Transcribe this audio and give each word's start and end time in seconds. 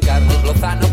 Carlos 0.00 0.42
Lozano 0.44 0.87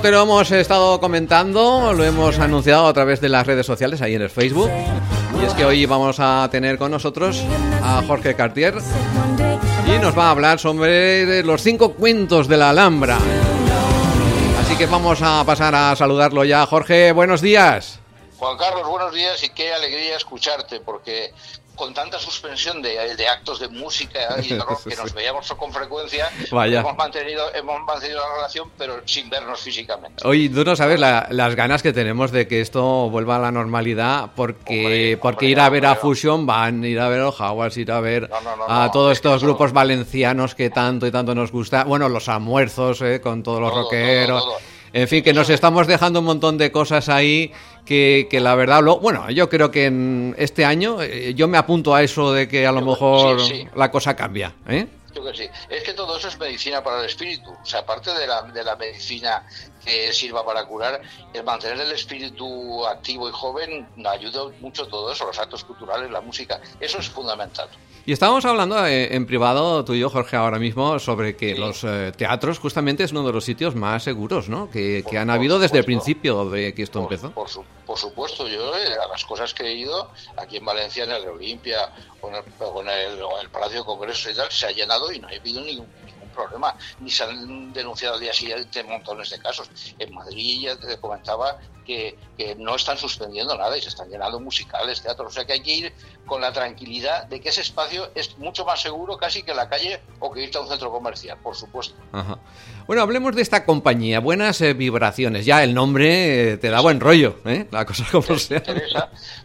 te 0.00 0.10
lo 0.10 0.22
hemos 0.22 0.50
estado 0.50 0.98
comentando, 0.98 1.92
lo 1.92 2.04
hemos 2.04 2.38
anunciado 2.38 2.86
a 2.86 2.92
través 2.92 3.20
de 3.20 3.28
las 3.28 3.46
redes 3.46 3.66
sociales, 3.66 4.00
ahí 4.00 4.14
en 4.14 4.22
el 4.22 4.30
Facebook. 4.30 4.70
Y 5.40 5.44
es 5.44 5.52
que 5.52 5.64
hoy 5.64 5.84
vamos 5.84 6.16
a 6.20 6.48
tener 6.50 6.78
con 6.78 6.90
nosotros 6.90 7.42
a 7.82 8.02
Jorge 8.06 8.34
Cartier 8.34 8.74
y 9.86 9.98
nos 9.98 10.16
va 10.16 10.28
a 10.28 10.30
hablar 10.30 10.58
sobre 10.58 11.42
los 11.42 11.60
cinco 11.60 11.92
cuentos 11.92 12.48
de 12.48 12.56
la 12.56 12.70
Alhambra. 12.70 13.18
Así 14.60 14.76
que 14.76 14.86
vamos 14.86 15.20
a 15.22 15.44
pasar 15.44 15.74
a 15.74 15.94
saludarlo 15.96 16.44
ya. 16.44 16.64
Jorge, 16.64 17.12
buenos 17.12 17.42
días. 17.42 17.98
Juan 18.38 18.56
Carlos, 18.56 18.88
buenos 18.88 19.12
días 19.12 19.42
y 19.44 19.50
qué 19.50 19.72
alegría 19.72 20.16
escucharte, 20.16 20.80
porque 20.80 21.32
con 21.80 21.94
tanta 21.94 22.18
suspensión 22.18 22.82
de, 22.82 22.98
actos 23.26 23.58
de 23.58 23.68
música 23.68 24.36
y 24.42 24.48
de 24.52 24.58
rock 24.58 24.86
que 24.86 24.96
nos 24.96 25.14
veíamos 25.14 25.50
con 25.54 25.72
frecuencia, 25.72 26.28
Hemos, 26.50 26.94
mantenido, 26.94 27.54
hemos 27.54 27.82
mantenido 27.86 28.20
la 28.20 28.34
relación, 28.34 28.70
pero 28.76 29.00
sin 29.06 29.30
vernos 29.30 29.60
físicamente. 29.60 30.22
Oye, 30.26 30.50
tú 30.50 30.62
no 30.62 30.76
sabes 30.76 31.00
las 31.00 31.54
ganas 31.54 31.82
que 31.82 31.94
tenemos 31.94 32.32
de 32.32 32.46
que 32.46 32.60
esto 32.60 33.08
vuelva 33.08 33.36
a 33.36 33.38
la 33.38 33.50
normalidad, 33.50 34.32
porque, 34.36 35.18
porque 35.22 35.46
ir 35.46 35.58
a 35.58 35.70
ver 35.70 35.86
a 35.86 35.94
Fusion 35.94 36.44
van, 36.44 36.84
ir 36.84 37.00
a 37.00 37.08
ver 37.08 37.22
a 37.22 37.32
Jaguars, 37.32 37.78
ir 37.78 37.90
a 37.90 38.00
ver 38.00 38.30
a 38.68 38.90
todos 38.92 39.12
estos 39.12 39.42
grupos 39.42 39.72
valencianos 39.72 40.54
que 40.54 40.68
tanto 40.68 41.06
y 41.06 41.10
tanto 41.10 41.34
nos 41.34 41.50
gusta. 41.50 41.84
Bueno, 41.84 42.10
los 42.10 42.28
almuerzos 42.28 43.00
eh, 43.00 43.22
con 43.22 43.42
todos 43.42 43.58
los 43.58 43.72
rockeros. 43.72 44.44
En 44.92 45.06
fin, 45.06 45.22
que 45.22 45.32
nos 45.32 45.48
estamos 45.48 45.86
dejando 45.86 46.18
un 46.18 46.26
montón 46.26 46.58
de 46.58 46.72
cosas 46.72 47.08
ahí 47.08 47.52
que, 47.84 48.28
que 48.30 48.40
la 48.40 48.54
verdad, 48.54 48.82
lo, 48.82 48.98
bueno, 48.98 49.30
yo 49.30 49.48
creo 49.48 49.70
que 49.70 49.86
en 49.86 50.34
este 50.38 50.64
año 50.64 51.02
eh, 51.02 51.34
yo 51.34 51.48
me 51.48 51.58
apunto 51.58 51.94
a 51.94 52.02
eso 52.02 52.32
de 52.32 52.48
que 52.48 52.66
a 52.66 52.72
lo 52.72 52.82
mejor 52.82 53.40
la 53.74 53.90
cosa 53.90 54.14
cambia. 54.14 54.54
¿eh? 54.68 54.86
Yo 55.14 55.24
que 55.24 55.34
sí. 55.36 55.48
Es 55.68 55.82
que 55.82 55.92
todo 55.92 56.16
eso 56.16 56.28
es 56.28 56.38
medicina 56.38 56.82
para 56.82 57.00
el 57.00 57.06
espíritu. 57.06 57.50
O 57.50 57.66
sea, 57.66 57.80
aparte 57.80 58.12
de 58.14 58.26
la, 58.26 58.42
de 58.42 58.62
la 58.62 58.76
medicina 58.76 59.44
que 59.84 60.12
sirva 60.12 60.44
para 60.44 60.64
curar, 60.64 61.00
el 61.32 61.44
mantener 61.44 61.80
el 61.80 61.92
espíritu 61.92 62.86
activo 62.86 63.28
y 63.28 63.32
joven 63.32 63.86
ayuda 64.06 64.52
mucho 64.60 64.86
todo 64.86 65.12
eso, 65.12 65.26
los 65.26 65.38
actos 65.38 65.64
culturales, 65.64 66.10
la 66.10 66.20
música. 66.20 66.60
Eso 66.80 66.98
es 66.98 67.08
fundamental. 67.08 67.68
Y 68.06 68.12
estábamos 68.12 68.44
hablando 68.44 68.86
eh, 68.86 69.14
en 69.14 69.26
privado, 69.26 69.84
tú 69.84 69.92
y 69.92 70.00
yo, 70.00 70.08
Jorge, 70.08 70.36
ahora 70.36 70.58
mismo, 70.58 70.98
sobre 70.98 71.36
que 71.36 71.54
los 71.54 71.84
eh, 71.84 72.12
teatros 72.16 72.58
justamente 72.58 73.04
es 73.04 73.12
uno 73.12 73.26
de 73.26 73.32
los 73.32 73.44
sitios 73.44 73.74
más 73.74 74.02
seguros, 74.02 74.48
¿no? 74.48 74.70
Que, 74.70 75.04
han 75.18 75.28
habido 75.28 75.58
desde 75.58 75.78
el 75.78 75.84
principio 75.84 76.48
de 76.48 76.74
que 76.74 76.82
esto 76.82 77.00
empezó. 77.00 77.32
Por, 77.32 77.98
supuesto, 77.98 78.48
yo 78.48 78.76
eh, 78.76 78.94
a 78.94 79.06
las 79.08 79.24
cosas 79.24 79.52
que 79.52 79.64
he 79.64 79.74
ido, 79.74 80.10
aquí 80.36 80.56
en 80.56 80.64
Valencia, 80.64 81.04
en 81.04 81.10
el 81.10 81.28
Olimpia, 81.28 81.92
con 82.20 82.34
el, 82.34 82.42
con 82.58 82.88
el, 82.88 83.50
Palacio 83.50 83.80
de 83.80 83.84
Congresos 83.84 84.32
y 84.32 84.34
tal, 84.34 84.50
se 84.50 84.66
ha 84.66 84.70
llenado 84.70 85.12
y 85.12 85.18
no 85.18 85.28
ha 85.28 85.32
habido 85.32 85.60
ningún 85.60 85.86
problema, 86.30 86.74
ni 87.00 87.10
se 87.10 87.24
han 87.24 87.72
denunciado 87.72 88.14
al 88.14 88.20
día 88.20 88.32
siguiente 88.32 88.82
montones 88.84 89.30
de 89.30 89.38
casos. 89.38 89.70
En 89.98 90.14
Madrid 90.14 90.60
ya 90.62 90.76
te 90.78 90.98
comentaba 90.98 91.58
que, 91.84 92.16
que, 92.36 92.54
no 92.54 92.76
están 92.76 92.98
suspendiendo 92.98 93.56
nada 93.56 93.76
y 93.76 93.82
se 93.82 93.88
están 93.88 94.08
llenando 94.08 94.38
musicales, 94.38 95.02
teatros, 95.02 95.32
o 95.32 95.34
sea 95.34 95.44
que 95.44 95.54
hay 95.54 95.60
que 95.60 95.70
ir 95.72 95.92
con 96.26 96.40
la 96.40 96.52
tranquilidad 96.52 97.24
de 97.24 97.40
que 97.40 97.48
ese 97.48 97.62
espacio 97.62 98.10
es 98.14 98.38
mucho 98.38 98.64
más 98.64 98.80
seguro 98.80 99.16
casi 99.16 99.42
que 99.42 99.54
la 99.54 99.68
calle 99.68 100.00
o 100.20 100.30
que 100.30 100.42
irte 100.44 100.58
a 100.58 100.60
un 100.60 100.68
centro 100.68 100.90
comercial, 100.90 101.38
por 101.42 101.56
supuesto. 101.56 101.96
Bueno, 102.86 103.02
hablemos 103.02 103.34
de 103.34 103.42
esta 103.42 103.64
compañía, 103.64 104.20
Buenas 104.20 104.60
eh, 104.60 104.74
Vibraciones, 104.74 105.46
ya 105.46 105.64
el 105.64 105.74
nombre 105.74 106.52
eh, 106.52 106.56
te 106.58 106.70
da 106.70 106.80
buen 106.80 107.00
rollo, 107.00 107.36
¿eh? 107.44 107.66
la 107.70 107.84
cosa 107.84 108.04
como 108.10 108.38
sea. 108.38 108.62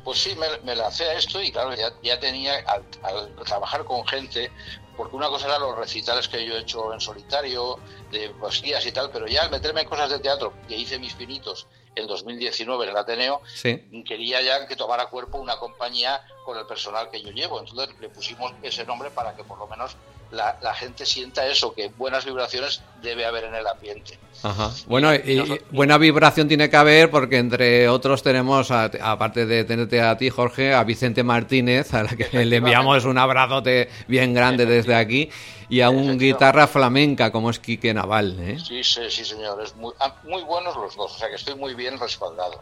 pues 0.03 0.19
sí, 0.19 0.35
me, 0.35 0.47
me, 0.63 0.75
lancé 0.75 1.05
a 1.05 1.13
esto 1.13 1.41
y 1.41 1.51
claro, 1.51 1.75
ya, 1.75 1.91
ya 2.03 2.19
tenía, 2.19 2.55
al, 2.67 2.83
al 3.03 3.35
trabajar 3.45 3.83
con 3.85 4.05
gente, 4.07 4.51
porque 4.95 5.15
una 5.15 5.27
cosa 5.27 5.47
eran 5.47 5.61
los 5.61 5.77
recitales 5.77 6.27
que 6.27 6.45
yo 6.45 6.55
he 6.55 6.61
hecho 6.61 6.93
en 6.93 6.99
solitario, 6.99 7.79
de 8.11 8.29
poesías 8.29 8.85
y 8.85 8.91
tal, 8.91 9.09
pero 9.11 9.27
ya 9.27 9.43
al 9.43 9.51
meterme 9.51 9.81
en 9.81 9.87
cosas 9.87 10.09
de 10.09 10.19
teatro, 10.19 10.53
que 10.67 10.75
hice 10.75 10.99
mis 10.99 11.13
pinitos 11.13 11.67
en 11.95 12.07
2019 12.07 12.83
en 12.83 12.89
el 12.89 12.97
Ateneo, 12.97 13.41
quería 14.05 14.41
ya 14.41 14.67
que 14.67 14.75
tomara 14.75 15.07
cuerpo 15.07 15.37
una 15.37 15.57
compañía 15.57 16.21
con 16.43 16.57
el 16.57 16.65
personal 16.65 17.09
que 17.09 17.21
yo 17.21 17.31
llevo. 17.31 17.59
Entonces 17.59 17.95
le 17.99 18.09
pusimos 18.09 18.53
ese 18.61 18.85
nombre 18.85 19.09
para 19.11 19.35
que 19.35 19.43
por 19.43 19.57
lo 19.57 19.67
menos 19.67 19.95
la, 20.35 20.73
gente 20.73 21.05
sienta 21.05 21.47
eso, 21.47 21.73
que 21.73 21.89
buenas 21.97 22.25
vibraciones 22.25 22.81
debe 23.01 23.25
haber 23.25 23.45
en 23.45 23.55
el 23.55 23.67
ambiente. 23.67 24.19
Bueno, 24.87 25.13
y, 25.13 25.59
buena 25.71 25.97
vibración 25.97 26.47
tiene 26.47 26.69
que 26.69 26.77
haber 26.77 27.09
porque 27.09 27.37
entre 27.37 27.89
otros 27.89 28.21
tenemos, 28.21 28.69
aparte 28.69 29.45
de 29.45 29.63
tenerte 29.63 30.01
a 30.01 30.17
ti, 30.17 30.29
Jorge, 30.29 30.73
a 30.73 30.83
Vicente 30.83 31.23
Martínez, 31.23 31.93
a 31.93 32.03
la 32.03 32.09
que 32.09 32.45
le 32.45 32.57
enviamos 32.57 33.05
un 33.05 33.17
abrazote 33.17 33.89
bien 34.07 34.33
grande 34.33 34.65
desde 34.65 34.93
aquí, 34.93 35.29
y 35.69 35.81
a 35.81 35.89
un 35.89 36.17
guitarra 36.17 36.67
flamenca 36.67 37.31
como 37.31 37.49
es 37.49 37.59
Quique 37.59 37.93
Naval. 37.93 38.37
¿eh? 38.39 38.57
Sí, 38.59 38.83
sí, 38.83 39.01
sí, 39.09 39.25
señor. 39.25 39.61
Es 39.61 39.75
muy, 39.75 39.93
ah, 39.99 40.15
muy 40.23 40.43
buenos 40.43 40.75
los 40.75 40.95
dos, 40.95 41.15
o 41.15 41.17
sea 41.17 41.29
que 41.29 41.35
estoy 41.35 41.55
muy 41.55 41.73
bien 41.73 41.99
respaldado. 41.99 42.61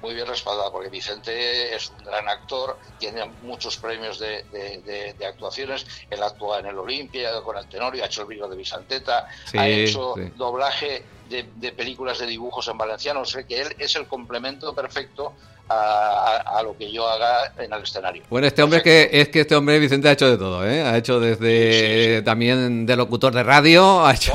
Muy 0.00 0.14
bien 0.14 0.26
respaldado, 0.26 0.72
porque 0.72 0.88
Vicente 0.88 1.74
es 1.74 1.90
un 1.90 2.04
gran 2.04 2.28
actor, 2.28 2.78
tiene 2.98 3.24
muchos 3.42 3.76
premios 3.76 4.18
de, 4.18 4.44
de, 4.52 5.26
actuaciones, 5.26 5.86
él 6.10 6.22
actúa 6.22 6.60
en 6.60 6.66
el 6.66 6.78
Olimpia 6.92 7.40
con 7.42 7.56
el 7.56 7.66
Tenorio, 7.66 8.02
ha 8.02 8.06
hecho 8.06 8.22
el 8.22 8.28
vídeo 8.28 8.48
de 8.48 8.56
Vicenteta, 8.56 9.26
ha 9.54 9.68
hecho 9.68 10.14
doblaje 10.36 11.04
de, 11.28 11.72
películas 11.72 12.18
de 12.18 12.26
dibujos 12.26 12.68
en 12.68 12.76
valenciano, 12.76 13.22
o 13.22 13.24
sea 13.24 13.42
que 13.44 13.60
él 13.62 13.74
es 13.78 13.96
el 13.96 14.06
complemento 14.06 14.74
perfecto 14.74 15.34
a, 15.68 16.62
lo 16.62 16.76
que 16.76 16.90
yo 16.90 17.06
haga 17.08 17.52
en 17.58 17.72
el 17.72 17.82
escenario. 17.82 18.22
Bueno, 18.28 18.46
este 18.46 18.62
hombre 18.62 18.78
es 18.78 18.84
que, 18.84 19.10
es 19.12 19.28
que 19.28 19.40
este 19.40 19.56
hombre 19.56 19.78
Vicente 19.78 20.08
ha 20.08 20.12
hecho 20.12 20.30
de 20.30 20.36
todo, 20.36 20.66
¿eh? 20.66 20.82
Ha 20.82 20.96
hecho 20.96 21.18
desde 21.20 22.22
también 22.22 22.86
de 22.86 22.96
locutor 22.96 23.32
de 23.32 23.42
radio, 23.42 24.04
ha 24.04 24.14
hecho 24.14 24.32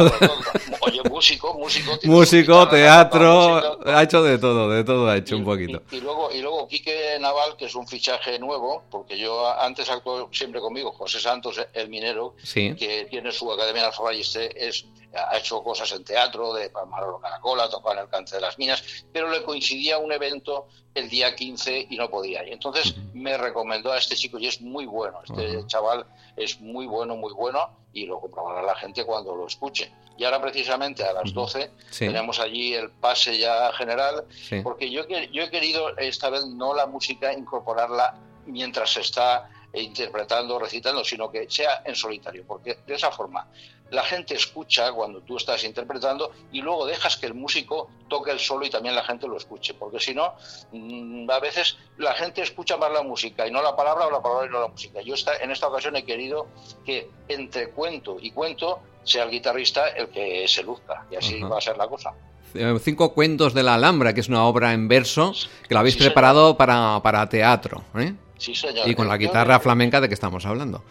Oye, 0.82 1.02
músico, 1.10 1.54
músico, 1.54 1.98
músico, 2.04 2.68
teatro, 2.68 3.80
ha 3.86 4.04
hecho 4.04 4.24
de 4.24 4.38
todo, 4.38 4.70
de 4.70 4.84
todo 4.84 5.08
ha 5.10 5.18
hecho 5.18 5.38
un 5.38 5.46
poquito. 5.46 5.82
Y, 5.92 6.00
luego 6.00 6.30
y 6.32 6.42
luego 6.42 6.68
Quique 6.68 7.18
Naval, 7.20 7.56
que 7.58 7.66
es 7.66 7.76
un 7.76 7.88
fichaje 7.88 8.40
nuevo, 8.40 8.84
porque 8.90 9.18
yo 9.18 9.48
antes 9.60 9.90
actué 9.90 10.26
siempre 10.32 10.60
conmigo, 10.60 10.92
José 10.92 11.20
Santos, 11.20 11.60
el 11.74 11.90
minero, 11.90 12.36
que 12.54 13.08
tiene 13.10 13.32
su 13.32 13.52
academia 13.52 13.82
en 13.82 13.88
Alfabá 13.88 14.14
y 14.14 14.22
este 14.22 14.68
es 14.68 14.86
ha 15.18 15.38
hecho 15.38 15.64
cosas 15.64 15.92
en 15.94 16.04
teatro, 16.04 16.54
de 16.54 16.70
Manolo 16.70 17.20
Caracola, 17.20 17.70
tocó 17.70 17.94
en 17.94 18.00
el 18.00 18.10
Cante 18.10 18.36
de 18.36 18.42
las 18.42 18.58
Minas, 18.58 19.06
pero 19.12 19.30
le 19.30 19.44
coincidía 19.44 19.98
un 19.98 20.12
evento 20.12 20.68
el 20.98 21.10
día 21.10 21.36
15 21.36 21.88
y 21.90 21.98
no 21.98 22.10
podía. 22.10 22.48
Y 22.48 22.52
entonces 22.52 22.96
me 23.14 23.38
recomendó 23.38 23.92
a 23.92 23.98
este 23.98 24.16
chico 24.16 24.40
y 24.40 24.48
es 24.48 24.62
muy 24.62 24.86
bueno, 24.86 25.20
este 25.24 25.66
chaval 25.68 26.06
es 26.36 26.60
muy 26.60 26.88
bueno, 26.88 27.16
muy 27.16 27.34
bueno 27.34 27.70
y 27.94 28.06
lo 28.06 28.20
comprobará 28.20 28.62
la 28.62 28.76
gente 28.76 29.06
cuando 29.06 29.36
lo 29.36 29.48
escuche. 29.48 29.92
Y 30.18 30.24
ahora 30.24 30.42
precisamente 30.42 31.04
a 31.04 31.14
las 31.14 31.34
12 31.34 31.72
tenemos 32.00 32.40
allí 32.40 32.74
el 32.74 32.90
pase 32.90 33.38
ya 33.38 33.72
general, 33.74 34.26
porque 34.64 34.90
yo, 34.90 35.08
yo 35.08 35.44
he 35.44 35.50
querido 35.52 35.96
esta 35.98 36.30
vez 36.30 36.46
no 36.46 36.74
la 36.74 36.88
música 36.88 37.32
incorporarla 37.32 38.16
mientras 38.48 38.94
se 38.94 39.02
está 39.02 39.50
interpretando, 39.74 40.58
recitando, 40.58 41.04
sino 41.04 41.30
que 41.30 41.48
sea 41.50 41.84
en 41.86 41.96
solitario, 41.96 42.44
porque 42.48 42.80
de 42.88 42.96
esa 42.96 43.12
forma 43.12 43.48
la 43.92 44.04
gente 44.04 44.36
escucha 44.36 44.92
cuando 44.92 45.22
tú 45.22 45.38
estás 45.38 45.64
interpretando 45.64 46.32
y 46.52 46.62
luego 46.62 46.86
dejas 46.86 47.18
que 47.18 47.26
el 47.26 47.34
músico 47.34 47.90
toque 48.08 48.32
el 48.32 48.40
solo 48.40 48.66
y 48.66 48.70
también 48.70 48.96
la 48.96 49.04
gente 49.04 49.28
lo 49.28 49.38
escuche, 49.38 49.74
porque 49.74 50.00
si 50.00 50.14
no, 50.14 50.34
mm, 50.72 51.30
a 51.30 51.40
veces 51.40 51.78
la 51.98 52.14
gente 52.14 52.42
escucha 52.42 52.78
más 52.78 52.92
la 52.92 53.04
música 53.04 53.48
y 53.48 53.52
no 53.52 53.62
la 53.62 53.76
palabra 53.76 54.08
o 54.08 54.12
la 54.12 54.22
palabra 54.22 54.48
y 54.48 54.50
no 54.50 54.62
la 54.62 54.68
música. 54.68 55.02
Yo 55.02 55.14
esta, 55.14 55.38
en 55.38 55.52
esta 55.52 55.68
ocasión 55.68 55.96
he 55.96 56.04
querido 56.04 56.48
que 56.86 57.10
entre 57.28 57.70
cuento 57.70 58.18
y 58.20 58.32
cuento 58.32 58.80
sea 59.04 59.24
el 59.24 59.32
guitarrista 59.32 59.88
el 59.90 60.10
que 60.10 60.48
se 60.48 60.64
luzca 60.64 61.06
y 61.10 61.16
así 61.16 61.42
va 61.42 61.58
a 61.58 61.62
ser 61.62 61.78
la 61.78 61.88
cosa. 61.88 62.14
Eh, 62.54 62.78
cinco 62.82 63.14
cuentos 63.14 63.54
de 63.54 63.64
la 63.64 63.76
Alhambra, 63.76 64.14
que 64.14 64.22
es 64.22 64.30
una 64.30 64.46
obra 64.46 64.74
en 64.74 64.88
verso 64.88 65.34
que 65.68 65.74
lo 65.74 65.80
habéis 65.80 65.98
preparado 65.98 66.58
para, 66.58 67.02
para 67.04 67.28
teatro. 67.30 67.84
¿eh? 67.96 68.14
Sí, 68.38 68.56
señor. 68.56 68.88
Y 68.88 68.96
con 68.96 69.08
la 69.08 69.18
guitarra 69.18 69.60
flamenca 69.60 70.02
de 70.02 70.08
que 70.08 70.14
estamos 70.14 70.46
hablando. 70.46 70.84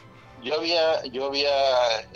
Yo 0.47 0.55
había, 0.55 1.05
yo 1.07 1.27
había 1.27 1.51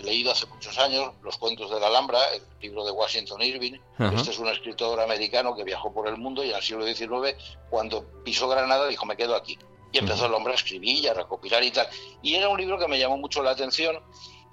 leído 0.05 0.31
hace 0.31 0.47
muchos 0.47 0.79
años 0.79 1.13
los 1.21 1.37
cuentos 1.37 1.69
de 1.69 1.81
la 1.81 1.89
Alhambra, 1.89 2.21
el 2.33 2.41
libro 2.61 2.85
de 2.85 2.93
Washington 2.93 3.43
Irving. 3.43 3.73
Este 4.15 4.31
es 4.31 4.39
un 4.39 4.47
escritor 4.47 5.01
americano 5.01 5.57
que 5.57 5.65
viajó 5.65 5.93
por 5.93 6.07
el 6.07 6.17
mundo 6.17 6.45
y 6.45 6.51
en 6.51 6.57
el 6.57 6.63
siglo 6.63 6.87
XIX, 6.87 7.35
cuando 7.71 8.05
pisó 8.25 8.47
Granada, 8.47 8.87
dijo, 8.87 9.05
me 9.05 9.17
quedo 9.17 9.35
aquí. 9.35 9.59
Y 9.91 9.99
empezó 9.99 10.27
el 10.27 10.35
hombre 10.35 10.53
a 10.53 10.55
escribir 10.55 11.03
y 11.03 11.09
a 11.09 11.15
recopilar 11.15 11.65
y 11.65 11.73
tal. 11.73 11.89
Y 12.23 12.37
era 12.37 12.49
un 12.49 12.57
libro 12.57 12.79
que 12.79 12.87
me 12.87 13.01
llamó 13.01 13.17
mucho 13.17 13.43
la 13.43 13.51
atención 13.51 14.01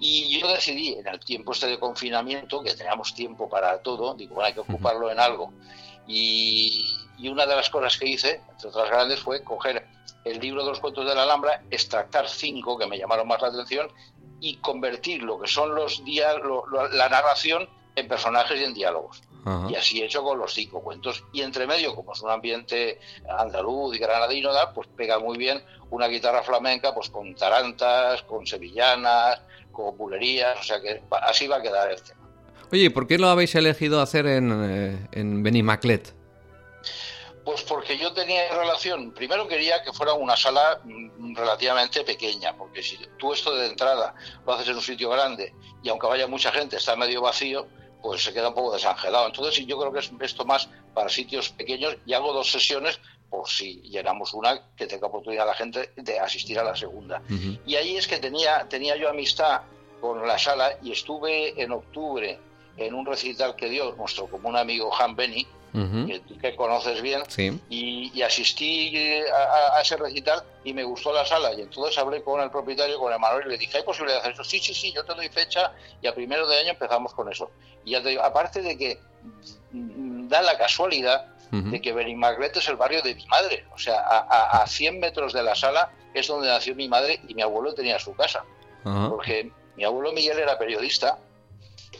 y 0.00 0.40
yo 0.40 0.48
decidí, 0.48 0.94
en 0.94 1.06
el 1.06 1.20
tiempo 1.20 1.52
este 1.52 1.68
de 1.68 1.78
confinamiento, 1.78 2.60
que 2.64 2.74
teníamos 2.74 3.14
tiempo 3.14 3.48
para 3.48 3.80
todo, 3.80 4.14
digo, 4.14 4.34
bueno, 4.34 4.48
hay 4.48 4.54
que 4.54 4.60
ocuparlo 4.60 5.08
en 5.08 5.20
algo. 5.20 5.52
Y, 6.08 6.84
y 7.18 7.28
una 7.28 7.46
de 7.46 7.56
las 7.56 7.70
cosas 7.70 7.96
que 7.98 8.08
hice, 8.08 8.40
entre 8.50 8.68
otras 8.68 8.88
grandes, 8.88 9.20
fue 9.20 9.42
coger 9.42 9.86
el 10.24 10.38
libro 10.40 10.62
de 10.62 10.70
los 10.70 10.80
cuentos 10.80 11.06
de 11.06 11.14
la 11.14 11.22
Alhambra, 11.22 11.62
extractar 11.70 12.28
cinco 12.28 12.78
que 12.78 12.86
me 12.86 12.98
llamaron 12.98 13.26
más 13.26 13.40
la 13.42 13.48
atención 13.48 13.88
y 14.40 14.56
convertir 14.56 15.22
lo 15.22 15.40
que 15.40 15.48
son 15.48 15.74
los 15.74 16.02
la 16.92 17.08
narración 17.08 17.68
en 17.96 18.08
personajes 18.08 18.60
y 18.60 18.64
en 18.64 18.74
diálogos. 18.74 19.22
Y 19.70 19.76
así 19.76 20.02
he 20.02 20.04
hecho 20.04 20.22
con 20.22 20.38
los 20.38 20.52
cinco 20.52 20.82
cuentos. 20.82 21.24
Y 21.32 21.40
entre 21.40 21.66
medio, 21.66 21.94
como 21.94 22.12
es 22.12 22.20
un 22.20 22.28
ambiente 22.28 23.00
andaluz 23.38 23.96
y 23.96 23.98
granadino, 23.98 24.50
pues 24.74 24.88
pega 24.94 25.18
muy 25.18 25.38
bien 25.38 25.62
una 25.90 26.06
guitarra 26.06 26.42
flamenca 26.42 26.94
pues 26.94 27.08
con 27.08 27.34
tarantas, 27.34 28.22
con 28.24 28.46
sevillanas, 28.46 29.40
con 29.72 29.96
bulerías, 29.96 30.60
o 30.60 30.62
sea 30.62 30.82
que 30.82 31.02
así 31.22 31.46
va 31.46 31.56
a 31.56 31.62
quedar 31.62 31.90
el 31.90 32.02
tema. 32.02 32.20
Oye, 32.70 32.90
¿por 32.90 33.06
qué 33.06 33.16
lo 33.16 33.28
habéis 33.28 33.54
elegido 33.54 34.02
hacer 34.02 34.26
en, 34.26 34.52
eh, 34.52 35.08
en 35.12 35.42
Benimaclet? 35.42 36.17
Pues 37.48 37.62
porque 37.62 37.96
yo 37.96 38.12
tenía 38.12 38.46
relación, 38.52 39.10
primero 39.12 39.48
quería 39.48 39.82
que 39.82 39.90
fuera 39.90 40.12
una 40.12 40.36
sala 40.36 40.82
mm, 40.84 41.34
relativamente 41.34 42.04
pequeña, 42.04 42.54
porque 42.54 42.82
si 42.82 42.98
tú 43.16 43.32
esto 43.32 43.54
de 43.54 43.68
entrada 43.68 44.14
lo 44.44 44.52
haces 44.52 44.68
en 44.68 44.74
un 44.74 44.82
sitio 44.82 45.08
grande 45.08 45.54
y 45.82 45.88
aunque 45.88 46.06
vaya 46.06 46.26
mucha 46.26 46.52
gente 46.52 46.76
está 46.76 46.94
medio 46.94 47.22
vacío, 47.22 47.66
pues 48.02 48.22
se 48.22 48.34
queda 48.34 48.48
un 48.48 48.54
poco 48.54 48.74
desangelado. 48.74 49.28
Entonces 49.28 49.64
yo 49.64 49.78
creo 49.78 49.90
que 49.90 50.00
es 50.00 50.12
esto 50.20 50.44
más 50.44 50.68
para 50.92 51.08
sitios 51.08 51.48
pequeños 51.48 51.96
y 52.04 52.12
hago 52.12 52.34
dos 52.34 52.52
sesiones 52.52 53.00
por 53.30 53.48
si 53.48 53.80
llenamos 53.80 54.34
una 54.34 54.60
que 54.76 54.86
tenga 54.86 55.06
oportunidad 55.06 55.46
la 55.46 55.54
gente 55.54 55.90
de 55.96 56.20
asistir 56.20 56.58
a 56.58 56.64
la 56.64 56.76
segunda. 56.76 57.22
Y 57.64 57.76
ahí 57.76 57.96
es 57.96 58.06
que 58.06 58.18
tenía, 58.18 58.68
tenía 58.68 58.94
yo 58.96 59.08
amistad 59.08 59.62
con 60.02 60.28
la 60.28 60.38
sala 60.38 60.76
y 60.82 60.92
estuve 60.92 61.58
en 61.62 61.72
octubre 61.72 62.38
en 62.76 62.94
un 62.94 63.06
recital 63.06 63.56
que 63.56 63.70
dio 63.70 63.94
nuestro 63.96 64.26
común 64.26 64.54
amigo 64.54 64.94
Han 65.00 65.16
Benny, 65.16 65.46
que, 65.72 66.56
conoces 66.56 67.02
bien, 67.02 67.22
y, 67.68 68.22
asistí 68.22 68.96
a, 69.32 69.80
ese 69.80 69.96
recital 69.96 70.42
y 70.64 70.72
me 70.72 70.84
gustó 70.84 71.12
la 71.12 71.24
sala. 71.24 71.52
Y 71.54 71.62
entonces 71.62 71.96
hablé 71.98 72.22
con 72.22 72.40
el 72.40 72.50
propietario, 72.50 72.98
con 72.98 73.12
Emanuel, 73.12 73.46
y 73.46 73.50
le 73.50 73.58
dije, 73.58 73.78
¿hay 73.78 73.84
posibilidad 73.84 74.16
de 74.16 74.20
hacer 74.20 74.32
eso? 74.32 74.44
Sí, 74.44 74.58
sí, 74.58 74.74
sí, 74.74 74.92
yo 74.92 75.04
te 75.04 75.14
doy 75.14 75.28
fecha 75.28 75.72
y 76.02 76.06
a 76.06 76.14
primero 76.14 76.46
de 76.48 76.58
año 76.58 76.70
empezamos 76.70 77.14
con 77.14 77.30
eso. 77.30 77.50
Y 77.84 77.92
ya 77.92 78.02
te 78.02 78.10
digo, 78.10 78.22
aparte 78.22 78.62
de 78.62 78.76
que 78.76 78.98
da 79.72 80.42
la 80.42 80.56
casualidad 80.58 81.26
de 81.50 81.80
que 81.80 81.92
Benimagret 81.92 82.56
es 82.56 82.68
el 82.68 82.76
barrio 82.76 83.00
de 83.00 83.14
mi 83.14 83.26
madre, 83.26 83.64
o 83.74 83.78
sea, 83.78 84.00
a, 84.00 84.62
a, 84.62 84.66
100 84.66 85.00
metros 85.00 85.32
de 85.32 85.42
la 85.42 85.54
sala 85.54 85.90
es 86.12 86.26
donde 86.26 86.48
nació 86.48 86.74
mi 86.74 86.88
madre 86.88 87.20
y 87.26 87.34
mi 87.34 87.40
abuelo 87.40 87.74
tenía 87.74 87.98
su 87.98 88.14
casa. 88.14 88.44
Porque 88.82 89.50
mi 89.76 89.84
abuelo 89.84 90.12
Miguel 90.12 90.38
era 90.38 90.58
periodista 90.58 91.18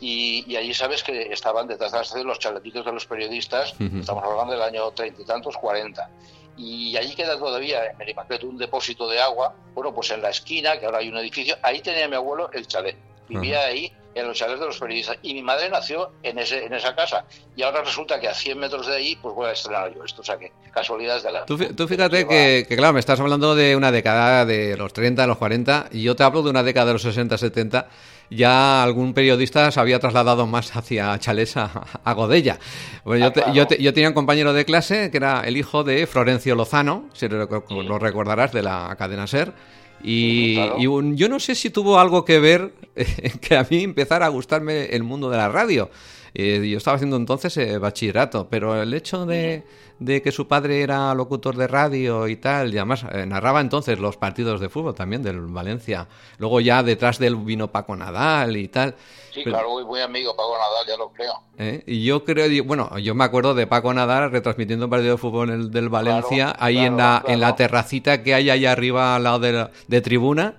y, 0.01 0.57
allí 0.57 0.75
sabes 0.75 1.03
que 1.03 1.33
estaban 1.33 1.67
detrás 1.67 2.13
de 2.13 2.25
los 2.25 2.39
chaletitos 2.39 2.85
de 2.85 2.93
los 2.93 3.07
periodistas, 3.07 3.75
estamos 3.79 4.25
hablando 4.25 4.53
del 4.53 4.63
año 4.63 4.91
treinta 4.93 5.23
y 5.23 5.25
tantos, 5.25 5.57
cuarenta. 5.57 6.09
Y 6.57 6.97
allí 6.97 7.15
queda 7.15 7.39
todavía 7.39 7.87
en 7.87 7.97
Merimaclet 7.99 8.43
un 8.43 8.59
depósito 8.59 9.09
de 9.09 9.21
agua, 9.21 9.55
bueno, 9.75 9.95
pues 9.95 10.11
en 10.11 10.23
la 10.23 10.31
esquina, 10.31 10.79
que 10.79 10.87
ahora 10.87 10.99
hay 10.99 11.09
un 11.09 11.17
edificio, 11.17 11.57
ahí 11.63 11.81
tenía 11.81 12.09
mi 12.09 12.17
abuelo 12.17 12.51
el 12.53 12.67
chalet. 12.67 12.97
Vivía 13.29 13.61
ahí 13.61 13.93
en 14.15 14.27
los 14.27 14.37
chalets 14.37 14.61
de 14.61 14.67
los 14.67 14.79
periodistas. 14.79 15.19
Y 15.23 15.35
mi 15.35 15.43
madre 15.43 15.69
nació 15.71 16.11
en, 16.23 16.39
ese, 16.39 16.65
en 16.65 16.73
esa 16.73 16.95
casa. 16.95 17.25
Y 17.57 17.63
ahora 17.63 17.83
resulta 17.83 18.21
que 18.21 18.29
a 18.29 18.35
100 18.35 18.59
metros 18.59 18.87
de 18.87 18.97
ahí, 18.97 19.17
pues 19.21 19.35
voy 19.35 19.49
a 19.49 19.53
estrenar 19.53 19.95
yo 19.95 20.05
esto. 20.05 20.23
O 20.23 20.25
sea 20.25 20.39
que 20.39 20.53
casualidades 20.73 21.23
de 21.23 21.33
la. 21.33 21.45
Tú, 21.45 21.57
fíjate 21.89 22.27
que, 22.27 22.67
claro, 22.77 22.95
me 22.95 23.01
estás 23.01 23.21
hablando 23.21 23.55
de 23.55 23.77
una 23.77 23.93
década 23.93 24.45
de 24.45 24.77
los 24.77 24.93
30, 24.93 25.27
los 25.27 25.39
40, 25.39 25.89
y 25.93 26.03
yo 26.03 26.17
te 26.17 26.23
hablo 26.23 26.43
de 26.43 26.51
una 26.51 26.63
década 26.63 26.87
de 26.87 26.93
los 26.95 27.03
60, 27.03 27.39
70. 27.39 27.89
Ya 28.31 28.83
algún 28.83 29.15
periodista 29.15 29.71
se 29.71 29.81
había 29.81 29.99
trasladado 29.99 30.47
más 30.47 30.77
hacia 30.77 31.19
Chalés 31.19 31.57
a, 31.57 32.13
Godella. 32.13 32.59
Bueno, 33.03 33.33
yo, 33.33 33.43
ah, 33.47 33.53
yo, 33.79 33.95
tenía 33.95 34.09
un 34.09 34.15
compañero 34.15 34.53
de 34.53 34.67
clase 34.67 35.11
que 35.11 35.17
era 35.17 35.41
el 35.47 35.57
hijo 35.57 35.83
de 35.83 36.07
Florencio 36.07 36.55
Lozano, 36.55 37.09
si 37.15 37.27
lo, 37.27 37.47
lo 37.47 37.99
recordarás, 37.99 38.53
de 38.53 38.63
la 38.63 38.95
cadena 38.99 39.27
Ser 39.27 39.55
y, 40.03 40.57
yo 40.81 41.29
no 41.29 41.41
sé 41.41 41.55
si 41.55 41.71
tuvo 41.71 41.99
algo 41.99 42.25
que 42.25 42.39
ver 42.39 42.73
que 43.41 43.57
a 43.57 43.67
mí 43.69 43.83
empezara 43.83 44.27
a 44.27 44.31
gustarme 44.31 44.87
el 44.87 45.03
mundo 45.03 45.31
de 45.31 45.37
la 45.37 45.49
radio. 45.49 45.91
Eh, 46.35 46.69
yo 46.69 46.79
estaba 46.79 46.97
haciendo 46.97 47.17
entonces 47.17 47.57
eh, 47.57 47.79
bachillerato, 47.79 48.49
pero 48.49 48.81
el 48.81 48.93
hecho 48.95 49.27
de, 49.27 49.65
que 50.05 50.33
su 50.33 50.47
padre 50.47 50.83
era 50.83 51.15
locutor 51.15 51.57
de 51.57 51.67
radio 51.67 52.29
y 52.29 52.37
tal, 52.37 52.73
y 52.73 52.79
además 52.79 53.05
eh, 53.13 53.27
narraba 53.27 53.61
entonces 53.61 53.99
los 53.99 54.17
partidos 54.17 54.61
de 54.61 54.69
fútbol 54.69 54.95
también 54.95 55.23
del 55.23 55.41
Valencia. 55.41 56.09
Luego 56.39 56.61
ya 56.61 56.83
detrás 56.83 57.19
de 57.19 57.29
él 57.29 57.37
vino 57.37 57.69
Paco 57.71 57.97
Nadal 57.97 58.57
y 58.57 58.69
tal. 58.69 58.95
Sí, 59.33 59.45
claro, 59.45 59.85
muy, 59.85 60.01
amigo 60.01 60.35
Paco 60.37 60.55
Nadal, 60.57 60.87
ya 60.87 60.97
lo 60.97 61.13
creo. 61.13 61.83
Y 61.87 62.05
yo 62.05 62.25
creo, 62.25 62.65
bueno, 62.65 62.99
yo 62.99 63.15
me 63.15 63.25
acuerdo 63.25 63.55
de 63.55 63.67
Paco 63.67 63.93
Nadal 63.93 64.31
retransmitiendo 64.31 64.87
un 64.87 64.91
partido 64.91 65.13
de 65.13 65.19
fútbol 65.19 65.51
el, 65.51 65.71
del 65.71 65.89
Valencia, 65.89 66.55
ahí 66.59 66.79
en, 66.79 66.97
la, 66.97 67.23
en 67.27 67.41
la 67.41 67.57
terracita 67.57 68.23
que 68.23 68.35
hay 68.35 68.51
ahí 68.51 68.67
arriba 68.67 69.17
al 69.17 69.25
lado 69.25 69.39
de, 69.41 69.69
de 69.87 70.01
tribuna 70.01 70.57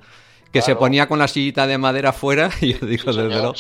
que 0.52 0.62
se 0.62 0.76
ponía 0.76 1.08
con 1.08 1.20
la 1.20 1.28
sillita 1.28 1.68
de 1.68 1.78
madera 1.78 2.10
afuera 2.10 2.50
y 2.62 2.74
yo 2.74 2.86
digo 2.86 3.14
desde 3.14 3.30
luego 3.30 3.54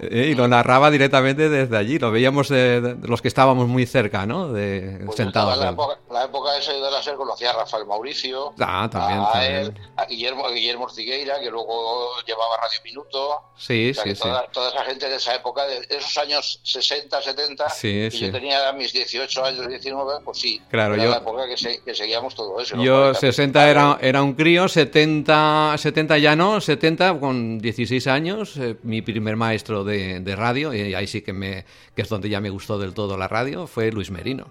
eh, 0.00 0.28
y 0.30 0.34
lo 0.34 0.48
narraba 0.48 0.90
directamente 0.90 1.48
desde 1.48 1.76
allí 1.76 1.98
lo 1.98 2.10
veíamos 2.10 2.48
de, 2.48 2.96
los 3.02 3.22
que 3.22 3.28
estábamos 3.28 3.68
muy 3.68 3.86
cerca 3.86 4.26
no 4.26 4.52
de 4.52 5.02
pues 5.04 5.16
sentados 5.16 5.56
la 5.58 5.70
época, 5.70 5.98
la 6.10 6.24
época 6.24 6.52
de 6.52 6.58
ese 6.58 6.72
de 6.72 6.90
la 6.90 7.02
SER 7.02 7.16
lo 7.16 7.32
hacía 7.32 7.52
Rafael 7.52 7.86
Mauricio 7.86 8.52
ah, 8.60 8.88
también, 8.90 9.20
a, 9.32 9.46
Él, 9.46 9.74
a 9.96 10.06
Guillermo 10.06 10.48
Guillermo 10.50 10.84
Ortigueira 10.84 11.40
que 11.40 11.50
luego 11.50 12.10
llevaba 12.26 12.56
Radio 12.62 12.80
Minuto. 12.84 13.42
Sí 13.56 13.92
sí, 13.94 14.14
toda, 14.14 14.42
sí. 14.42 14.48
toda 14.52 14.70
esa 14.70 14.84
gente 14.84 15.08
de 15.08 15.16
esa 15.16 15.34
época 15.34 15.64
de 15.66 15.86
esos 15.88 16.16
años 16.18 16.60
60 16.62 17.22
70 17.22 17.66
y 17.82 18.10
yo 18.10 18.32
tenía 18.32 18.72
mis 18.72 18.92
18 18.92 19.44
años 19.44 19.68
19 19.68 20.20
pues 20.24 20.38
sí 20.38 20.60
claro 20.70 20.94
era 20.94 21.04
yo 21.04 21.10
la 21.10 21.16
época 21.18 21.42
que, 21.46 21.80
que, 21.82 21.94
seguíamos 21.94 22.34
todo 22.34 22.60
eso 22.60 22.76
yo 22.76 23.14
60 23.14 23.70
era 23.70 23.98
era 24.00 24.22
un 24.22 24.34
crío 24.34 24.68
70 24.68 25.76
70 25.78 26.18
ya 26.18 26.23
no, 26.36 26.60
70, 26.60 27.20
con 27.20 27.58
16 27.58 28.06
años, 28.06 28.56
eh, 28.56 28.76
mi 28.82 29.02
primer 29.02 29.36
maestro 29.36 29.84
de, 29.84 30.36
radio, 30.36 30.72
y 30.72 30.94
ahí 30.94 31.06
sí 31.06 31.22
que, 31.22 31.32
me, 31.32 31.64
que 31.94 32.02
es 32.02 32.08
donde 32.08 32.28
ya 32.28 32.40
me 32.40 32.50
gustó 32.50 32.78
del 32.78 32.94
todo 32.94 33.16
la 33.16 33.28
radio, 33.28 33.66
fue 33.66 33.90
Luis 33.92 34.10
Merino. 34.10 34.46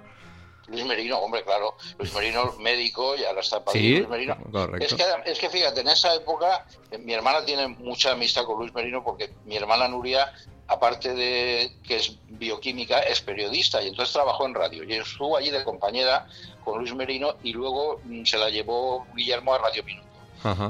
Luis 0.68 0.86
Merino, 0.86 1.20
hombre, 1.20 1.44
claro, 1.44 1.76
Luis 2.00 2.14
Merino 2.14 2.54
médico 2.60 3.16
y 3.16 3.24
ahora 3.26 3.42
está 3.42 3.64
para 3.64 3.78
sí, 3.78 3.98
Luis 3.98 4.10
Merino. 4.10 4.38
Es 4.80 4.94
que, 4.94 5.04
es 5.26 5.40
que 5.40 5.50
fíjate, 5.50 5.82
en 5.82 5.90
esa 5.90 6.16
época 6.16 6.66
eh, 6.90 6.98
mi 6.98 7.14
hermana 7.14 7.44
tiene 7.46 7.68
mucha 7.68 8.12
amistad 8.12 8.46
con 8.46 8.60
Luis 8.60 8.74
Merino 8.74 9.04
porque 9.04 9.32
mi 9.46 9.56
hermana 9.56 9.88
Nuria 9.88 10.32
aparte 10.68 11.14
de 11.14 11.72
que 11.84 11.98
es 11.98 12.18
bioquímica, 12.30 13.00
es 13.00 13.22
periodista 13.22 13.82
y 13.82 13.90
entonces 13.90 14.14
trabajó 14.14 14.46
en 14.46 14.54
radio. 14.54 14.84
Y 14.84 14.94
estuvo 14.94 15.38
allí 15.38 15.50
de 15.50 15.64
compañera 15.64 16.28
con 16.64 16.80
Luis 16.80 16.94
Merino 16.94 17.36
y 17.44 17.54
luego 17.54 18.00
mm, 18.04 18.24
se 18.24 18.38
la 18.38 18.50
llevó 18.50 19.06
Guillermo 19.16 19.54
a 19.54 19.60
Radio 19.60 19.84
Minuto. 19.84 20.13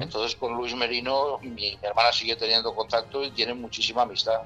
Entonces 0.02 0.36
con 0.36 0.56
Luis 0.56 0.76
Merino 0.76 1.40
mi, 1.42 1.78
hermana 1.82 2.12
sigue 2.12 2.36
teniendo 2.36 2.74
contacto 2.76 3.24
y 3.24 3.32
tiene 3.32 3.54
muchísima 3.54 4.04
amistad, 4.04 4.42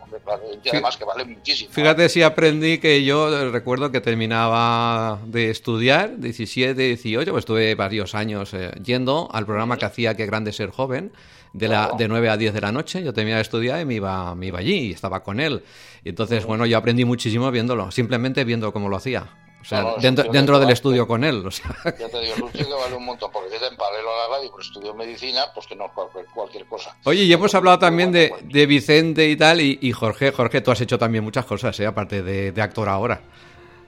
y 0.64 0.70
además 0.70 0.98
que 0.98 1.06
vale 1.06 1.26
muchísimo. 1.26 1.72
Fíjate 1.72 2.10
si 2.10 2.22
aprendí 2.24 2.78
que 2.78 3.04
yo 3.04 3.52
recuerdo 3.52 3.92
que 3.92 4.02
terminaba 4.02 5.20
de 5.26 5.50
estudiar, 5.50 6.18
17, 6.18 6.82
18, 6.82 7.32
pues 7.32 7.42
estuve 7.42 7.76
varios 7.76 8.16
años 8.16 8.54
eh, 8.54 8.72
yendo 8.84 9.30
al 9.32 9.46
programa 9.46 9.78
que 9.78 9.86
hacía 9.86 10.16
Qué 10.16 10.26
grande 10.26 10.54
ser 10.54 10.70
joven, 10.70 11.12
de, 11.54 11.68
la, 11.68 11.92
de 11.98 12.08
9 12.08 12.30
a 12.30 12.38
10 12.38 12.54
de 12.54 12.62
la 12.62 12.72
noche, 12.72 13.04
yo 13.04 13.14
terminaba 13.14 13.38
de 13.38 13.44
estudiar 13.44 13.82
y 13.82 13.86
me 13.86 13.96
iba, 13.96 14.36
me 14.36 14.48
iba 14.48 14.60
allí 14.60 14.76
y 14.76 14.92
estaba 14.92 15.24
con 15.24 15.40
él. 15.40 15.64
Y 16.04 16.10
entonces, 16.10 16.46
bueno, 16.46 16.66
yo 16.66 16.78
aprendí 16.78 17.06
muchísimo 17.06 17.50
viéndolo, 17.52 17.92
simplemente 17.92 18.44
viendo 18.44 18.72
cómo 18.72 18.90
lo 18.90 18.98
hacía. 18.98 19.28
Sea, 19.68 19.96
dentro, 20.00 20.32
dentro 20.32 20.60
del 20.60 20.70
estudio 20.70 21.06
con 21.06 21.26
él. 21.26 21.46
O 21.46 21.52
sea. 21.52 21.76
Ya 21.84 22.08
te 22.08 22.22
digo, 22.22 22.36
es 22.36 22.42
un 22.42 22.52
tío 22.52 22.68
que 22.68 22.74
vale 22.74 22.96
un 22.96 23.04
montón, 23.04 23.30
porque 23.34 23.54
en 23.56 23.76
paralelo 23.76 24.14
a 24.14 24.30
la 24.30 24.38
radio, 24.38 24.50
pues 24.52 24.68
estudio 24.68 24.94
medicina, 24.94 25.48
pues 25.54 25.68
que 25.68 25.76
no 25.76 25.92
cualquier, 25.94 26.26
cualquier 26.34 26.66
cosa. 26.68 26.96
Oye, 27.04 27.24
y 27.24 27.34
hemos 27.34 27.54
hablado 27.54 27.78
también 27.78 28.14
de, 28.14 28.34
de 28.44 28.66
Vicente 28.66 29.28
y 29.28 29.36
tal, 29.36 29.60
y, 29.60 29.78
y, 29.82 29.92
Jorge, 29.92 30.32
Jorge, 30.32 30.62
tú 30.62 30.72
has 30.72 30.80
hecho 30.80 30.98
también 30.98 31.24
muchas 31.24 31.46
cosas, 31.46 31.78
¿eh? 31.82 31.86
aparte 31.86 32.24
de, 32.24 32.54
de 32.54 32.62
actor 32.62 32.88
ahora 32.88 33.22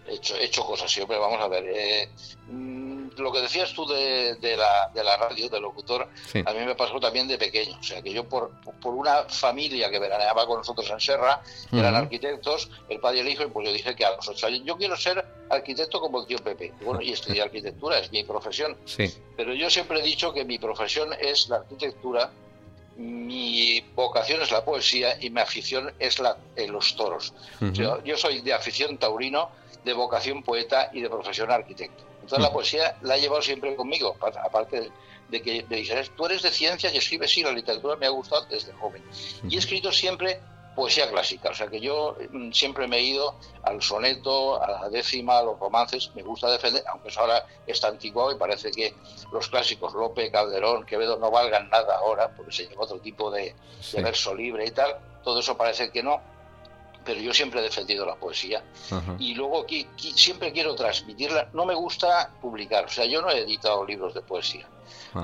he 0.10 0.16
hecho, 0.16 0.36
he 0.36 0.46
hecho 0.46 0.66
cosas 0.66 0.92
siempre, 0.92 1.18
vamos 1.18 1.40
a 1.42 1.48
ver. 1.48 1.66
Eh, 1.68 2.10
mm, 2.48 3.10
lo 3.18 3.32
que 3.32 3.42
decías 3.42 3.74
tú 3.74 3.86
de, 3.86 4.36
de, 4.36 4.58
la, 4.58 4.90
de 4.94 5.04
la 5.04 5.18
radio, 5.18 5.50
del 5.50 5.62
locutor, 5.62 6.08
a 6.46 6.54
mí 6.54 6.66
me 6.66 6.76
pasó 6.76 7.00
también 7.00 7.28
de 7.28 7.38
pequeño. 7.38 7.78
O 7.80 7.84
sea, 7.84 8.02
que 8.02 8.12
yo 8.12 8.28
por, 8.28 8.52
por 8.80 8.94
una 8.94 9.24
familia 9.24 9.90
que 9.90 10.00
veraneaba 10.00 10.46
con 10.48 10.58
nosotros 10.58 10.90
en 10.90 11.00
Serra, 11.00 11.42
eran 11.72 11.96
arquitectos, 11.96 12.70
el 12.88 13.00
padre 13.00 13.18
y 13.18 13.22
el 13.22 13.30
hijo, 13.30 13.44
y 13.44 13.48
pues 13.48 13.68
yo 13.68 13.74
dije 13.74 13.96
que 13.96 14.06
a 14.06 14.16
los 14.16 14.28
ocho 14.28 14.48
años, 14.48 14.62
yo 14.66 14.78
quiero 14.78 14.96
ser 14.96 15.26
arquitecto 15.50 16.00
como 16.00 16.22
el 16.22 16.28
tío 16.28 16.38
Pepe. 16.38 16.74
Bueno, 16.82 17.02
y 17.02 17.12
estudié 17.12 17.42
arquitectura, 17.44 18.00
es 18.00 18.12
mi 18.12 18.24
profesión. 18.24 18.78
Pero 19.36 19.54
yo 19.54 19.70
siempre 19.70 20.00
he 20.00 20.04
dicho 20.04 20.34
que 20.34 20.46
mi 20.46 20.58
profesión 20.58 21.14
es 21.20 21.50
la 21.50 21.58
arquitectura 21.58 22.32
mi 23.00 23.80
vocación 23.96 24.42
es 24.42 24.52
la 24.52 24.64
poesía 24.66 25.18
y 25.22 25.30
mi 25.30 25.40
afición 25.40 25.94
es 26.00 26.20
la, 26.20 26.38
los 26.68 26.96
toros. 26.98 27.34
yo, 27.72 28.18
soy 28.18 28.42
de 28.42 28.54
afición 28.54 28.98
taurino 28.98 29.50
de 29.84 29.94
vocación 29.94 30.44
poeta 30.44 30.90
y 30.94 31.02
de 31.02 31.10
profesión 31.10 31.52
arquitecto. 31.52 32.04
Entonces 32.22 32.40
la 32.40 32.54
poesía 32.54 32.96
la 33.02 33.18
he 33.18 33.22
llevado 33.22 33.42
siempre 33.42 33.76
conmigo, 33.76 34.16
aparte 34.22 34.92
de 35.30 35.42
que 35.42 35.66
me 35.70 35.78
dices, 35.78 36.12
tú 36.16 36.26
eres 36.26 36.42
de 36.42 36.52
ciencias 36.52 36.94
y 36.94 36.98
escribes, 36.98 37.32
sí, 37.32 37.44
la 37.44 37.52
literatura 37.52 37.96
me 37.96 38.06
ha 38.06 38.10
gustado 38.10 38.46
desde 38.46 38.74
joven. 38.74 39.04
Y 39.48 39.56
he 39.56 39.60
escrito 39.60 39.92
siempre 39.92 40.40
poesía 40.76 41.10
clásica, 41.10 41.50
o 41.50 41.54
sea 41.54 41.68
que 41.68 41.80
yo 41.80 42.16
mm, 42.32 42.52
siempre 42.52 42.88
me 42.88 42.98
he 42.98 43.02
ido 43.02 43.36
al 43.64 43.82
soneto, 43.82 44.62
a 44.64 44.72
la 44.72 44.90
décima, 44.90 45.40
a 45.40 45.44
los 45.44 45.60
romances, 45.60 46.12
me 46.16 46.24
gusta 46.24 46.50
defender, 46.50 46.84
aunque 46.88 47.10
eso 47.10 47.20
ahora 47.20 47.46
está 47.68 47.90
anticuado 47.90 48.32
y 48.32 48.36
parece 48.36 48.72
que 48.72 48.94
los 49.32 49.50
clásicos 49.50 49.94
Lope, 49.94 50.32
Calderón, 50.32 50.86
Quevedo 50.86 51.18
no 51.18 51.32
valgan 51.32 51.70
nada 51.70 51.98
ahora, 51.98 52.30
porque 52.36 52.52
se 52.52 52.68
lleva 52.68 52.84
otro 52.84 53.00
tipo 53.00 53.30
de, 53.30 53.56
de 53.92 54.02
verso 54.02 54.34
libre 54.34 54.68
y 54.68 54.72
tal, 54.72 54.96
todo 55.24 55.40
eso 55.40 55.58
parece 55.58 55.92
que 55.92 56.02
no, 56.02 56.22
pero 57.06 57.20
yo 57.20 57.34
siempre 57.34 57.60
he 57.60 57.64
defendido 57.64 58.06
la 58.06 58.16
poesía 58.16 58.64
y 59.18 59.34
luego 59.34 59.66
siempre 60.16 60.52
quiero 60.52 60.76
transmitirla. 60.76 61.50
No 61.54 61.66
me 61.66 61.74
gusta 61.74 62.32
publicar, 62.42 62.86
o 62.86 62.90
sea, 62.90 63.06
yo 63.06 63.22
no 63.22 63.30
he 63.30 63.40
editado 63.40 63.86
libros 63.86 64.14
de 64.14 64.22
poesía 64.22 64.68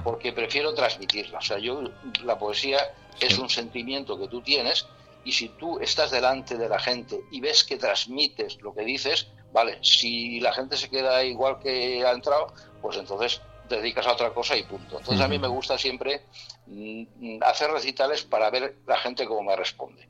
porque 0.04 0.34
prefiero 0.34 0.74
transmitirla. 0.74 1.40
O 1.40 1.42
sea, 1.42 1.58
yo 1.60 1.84
la 2.24 2.38
poesía 2.38 2.80
es 3.20 3.38
un 3.38 3.50
sentimiento 3.50 4.18
que 4.18 4.28
tú 4.28 4.42
tienes 4.42 4.86
y 5.24 5.32
si 5.32 5.50
tú 5.50 5.80
estás 5.80 6.12
delante 6.12 6.58
de 6.58 6.70
la 6.70 6.80
gente 6.80 7.22
y 7.32 7.42
ves 7.42 7.64
que 7.64 7.78
transmites 7.78 8.62
lo 8.62 8.74
que 8.74 8.84
dices, 8.84 9.28
vale, 9.52 9.80
si 9.82 10.40
la 10.40 10.54
gente 10.54 10.78
se 10.78 10.90
queda 10.90 11.24
igual 11.24 11.60
que 11.60 12.06
ha 12.06 12.12
entrado, 12.12 12.54
pues 12.82 12.98
entonces 12.98 13.42
te 13.68 13.78
dedicas 13.78 14.08
a 14.08 14.14
otra 14.14 14.34
cosa 14.34 14.56
y 14.58 14.64
punto. 14.64 15.00
Entonces 15.00 15.24
a 15.24 15.28
mí 15.28 15.40
me 15.40 15.48
gusta 15.48 15.78
siempre 15.78 16.22
mm, 16.68 17.42
hacer 17.42 17.72
recitales 17.72 18.24
para 18.24 18.50
ver 18.50 18.76
la 18.88 18.98
gente 18.98 19.26
cómo 19.26 19.44
me 19.44 19.56
responde. 19.56 20.08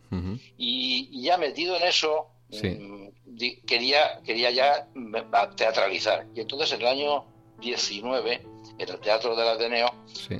y, 0.57 1.21
ya 1.21 1.37
metido 1.37 1.75
en 1.77 1.83
eso, 1.83 2.27
mm, 2.49 3.07
quería, 3.65 4.21
quería 4.25 4.51
ya 4.51 4.87
teatralizar. 5.55 6.27
Y 6.35 6.41
entonces 6.41 6.71
en 6.73 6.81
el 6.81 6.87
año 6.87 7.25
19, 7.59 8.41
en 8.77 8.89
el 8.89 8.99
Teatro 8.99 9.35
del 9.35 9.47
Ateneo, 9.47 9.89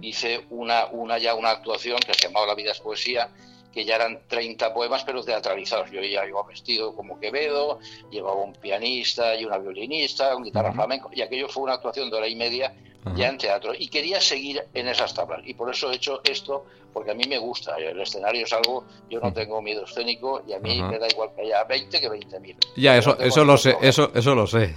hice 0.01 0.45
una, 0.49 0.87
una 0.87 1.17
ya 1.17 1.35
una 1.35 1.51
actuación 1.51 1.99
que 1.99 2.13
se 2.13 2.27
llamaba 2.27 2.47
La 2.47 2.55
vida 2.55 2.71
es 2.71 2.79
poesía, 2.79 3.29
que 3.73 3.83
ya 3.83 3.95
eran 3.95 4.21
30 4.27 4.73
poemas, 4.73 5.03
pero 5.03 5.21
teatralizados. 5.23 5.91
Yo 5.91 6.01
ya 6.01 6.25
iba 6.25 6.41
vestido 6.43 6.95
como 6.95 7.19
Quevedo, 7.19 7.79
llevaba 8.09 8.41
un 8.41 8.53
pianista 8.53 9.35
y 9.35 9.43
una 9.43 9.57
violinista, 9.57 10.35
un 10.35 10.43
guitarra 10.43 10.71
flamenco, 10.71 11.09
y 11.13 11.21
aquello 11.21 11.49
fue 11.49 11.63
una 11.63 11.73
actuación 11.73 12.09
de 12.09 12.15
hora 12.15 12.27
y 12.27 12.35
media 12.35 12.73
ya 13.15 13.29
en 13.29 13.37
teatro. 13.37 13.73
Y 13.77 13.87
quería 13.89 14.19
seguir 14.19 14.65
en 14.73 14.87
esas 14.87 15.13
tablas. 15.13 15.41
Y 15.45 15.53
por 15.53 15.69
eso 15.69 15.91
he 15.91 15.95
hecho 15.95 16.21
esto, 16.23 16.65
porque 16.93 17.11
a 17.11 17.13
mí 17.13 17.23
me 17.27 17.37
gusta. 17.37 17.75
El 17.77 17.99
escenario 18.01 18.45
es 18.45 18.53
algo, 18.53 18.85
yo 19.09 19.19
no 19.19 19.31
tengo 19.31 19.61
miedo 19.61 19.85
escénico 19.85 20.41
y 20.47 20.53
a 20.53 20.59
mí 20.59 20.81
me 20.81 20.97
da 20.97 21.07
igual 21.07 21.29
que 21.35 21.43
haya 21.43 21.63
20 21.63 22.01
que 22.01 22.09
20 22.09 22.39
mil. 22.39 22.57
Ya, 22.77 22.97
eso, 22.97 23.17
eso, 23.19 23.43
lo 23.43 23.57
sé, 23.57 23.75
eso, 23.81 24.11
eso 24.15 24.33
lo 24.33 24.47
sé, 24.47 24.73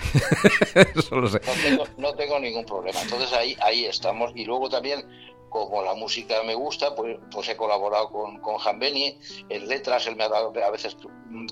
eso 0.94 1.16
lo 1.16 1.28
sé. 1.28 1.40
No 1.46 1.52
tengo, 1.62 1.84
no 1.96 2.14
tengo 2.14 2.38
ningún 2.38 2.64
problema. 2.64 3.00
Entonces 3.00 3.32
ahí, 3.32 3.56
ahí 3.60 3.86
estamos. 3.86 4.32
Y 4.34 4.44
luego 4.44 4.68
también 4.68 5.04
como 5.48 5.82
la 5.82 5.94
música 5.94 6.42
me 6.44 6.54
gusta, 6.54 6.94
pues, 6.94 7.18
pues 7.30 7.48
he 7.48 7.56
colaborado 7.56 8.10
con, 8.10 8.38
con 8.38 8.78
Beni 8.78 9.18
en 9.48 9.68
letras, 9.68 10.06
él 10.06 10.16
me 10.16 10.24
ha 10.24 10.28
dado 10.28 10.52
a 10.64 10.70
veces 10.70 10.96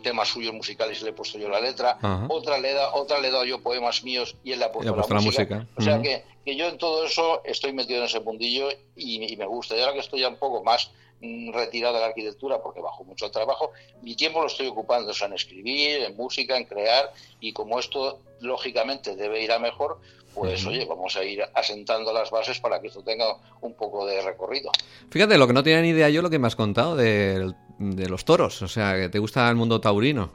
temas 0.02 0.28
suyos 0.28 0.54
musicales 0.54 1.00
y 1.00 1.04
le 1.04 1.10
he 1.10 1.12
puesto 1.12 1.38
yo 1.38 1.48
la 1.48 1.60
letra, 1.60 1.98
otra 2.28 2.58
le 2.58 2.72
da, 2.72 2.94
otra 2.94 3.18
le 3.20 3.28
he 3.28 3.30
dado 3.30 3.44
yo 3.44 3.62
poemas 3.62 4.04
míos 4.04 4.36
y 4.44 4.52
él 4.52 4.58
le 4.58 4.66
ha 4.66 4.72
puesto, 4.72 4.94
la, 4.94 5.20
música. 5.20 5.66
O 5.76 5.80
sea 5.80 6.00
que, 6.00 6.24
que, 6.46 6.56
yo 6.56 6.68
en 6.68 6.78
todo 6.78 7.04
eso 7.04 7.42
estoy 7.44 7.72
metido 7.72 7.98
en 7.98 8.06
ese 8.06 8.20
mundillo 8.20 8.68
y, 8.94 9.32
y 9.32 9.36
me 9.36 9.46
gusta. 9.46 9.76
Y 9.76 9.80
ahora 9.80 9.92
que 9.92 10.00
estoy 10.00 10.20
ya 10.20 10.28
un 10.28 10.36
poco 10.36 10.62
más 10.62 10.90
mm, 11.20 11.52
retirado 11.52 11.94
de 11.94 12.00
la 12.00 12.06
arquitectura 12.06 12.62
porque 12.62 12.80
bajo 12.80 13.04
mucho 13.04 13.30
trabajo, 13.30 13.72
mi 14.02 14.14
tiempo 14.14 14.40
lo 14.40 14.46
estoy 14.46 14.68
ocupando 14.68 15.12
en 15.20 15.32
escribir, 15.32 16.02
en 16.02 16.16
música, 16.16 16.56
en 16.56 16.64
crear 16.64 17.12
y 17.40 17.52
como 17.52 17.78
esto 17.78 18.20
lógicamente 18.40 19.16
debe 19.16 19.42
ir 19.42 19.52
a 19.52 19.58
mejor, 19.58 19.98
pues 20.36 20.66
oye, 20.66 20.84
vamos 20.84 21.16
a 21.16 21.24
ir 21.24 21.42
asentando 21.54 22.12
las 22.12 22.30
bases 22.30 22.60
para 22.60 22.78
que 22.78 22.88
esto 22.88 23.02
tenga 23.02 23.24
un 23.62 23.74
poco 23.74 24.06
de 24.06 24.20
recorrido. 24.20 24.70
Fíjate, 25.10 25.38
lo 25.38 25.46
que 25.46 25.54
no 25.54 25.62
tenía 25.62 25.80
ni 25.80 25.88
idea 25.88 26.10
yo, 26.10 26.20
lo 26.20 26.28
que 26.28 26.38
me 26.38 26.46
has 26.46 26.56
contado 26.56 26.94
de, 26.94 27.54
los 27.78 28.24
toros, 28.26 28.60
o 28.60 28.68
sea, 28.68 28.96
que 28.96 29.08
te 29.08 29.18
gusta 29.18 29.48
el 29.48 29.56
mundo 29.56 29.80
taurino. 29.80 30.30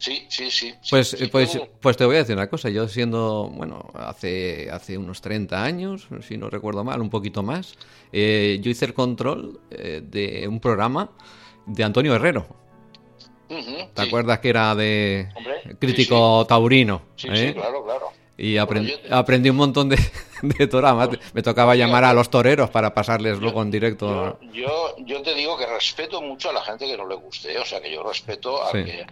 Sí, 0.00 0.26
sí, 0.30 0.50
sí. 0.50 0.74
Pues, 0.88 1.14
pues, 1.30 1.60
pues 1.78 1.96
te 1.98 2.06
voy 2.06 2.16
a 2.16 2.20
decir 2.20 2.34
una 2.34 2.48
cosa, 2.48 2.70
yo 2.70 2.88
siendo, 2.88 3.50
bueno, 3.54 3.90
hace, 3.92 4.70
hace 4.70 4.96
unos 4.96 5.20
30 5.20 5.62
años, 5.62 6.08
si 6.26 6.38
no 6.38 6.48
recuerdo 6.48 6.82
mal, 6.84 7.02
un 7.02 7.10
poquito 7.10 7.42
más, 7.42 7.74
eh, 8.10 8.58
yo 8.62 8.70
hice 8.70 8.86
el 8.86 8.94
control 8.94 9.60
eh, 9.70 10.00
de 10.02 10.48
un 10.48 10.58
programa 10.58 11.10
de 11.66 11.84
Antonio 11.84 12.14
Herrero. 12.14 12.46
¿Te 13.94 14.02
acuerdas 14.02 14.38
que 14.38 14.48
era 14.48 14.74
de 14.74 15.28
crítico 15.78 16.46
taurino? 16.46 17.02
Sí, 17.16 17.28
sí, 17.34 17.42
¿eh? 17.42 17.54
claro, 17.54 17.84
claro. 17.84 18.06
Y 18.42 18.56
aprendí, 18.56 19.50
un 19.50 19.56
montón 19.56 19.90
de, 19.90 19.96
de 20.42 21.18
Me 21.34 21.42
tocaba 21.42 21.76
llamar 21.76 22.04
a 22.04 22.14
los 22.14 22.30
toreros 22.30 22.70
para 22.70 22.94
pasarles 22.94 23.38
luego 23.38 23.60
en 23.60 23.70
directo. 23.70 24.38
Yo, 24.50 24.96
yo, 25.00 25.20
te 25.20 25.34
digo 25.34 25.58
que 25.58 25.66
respeto 25.66 26.22
mucho 26.22 26.48
a 26.48 26.54
la 26.54 26.62
gente 26.62 26.86
que 26.86 26.96
no 26.96 27.06
le 27.06 27.16
guste. 27.16 27.58
O 27.58 27.66
sea, 27.66 27.82
que 27.82 27.92
yo 27.92 28.02
respeto 28.02 28.62
a 28.62 28.72
que. 28.72 29.06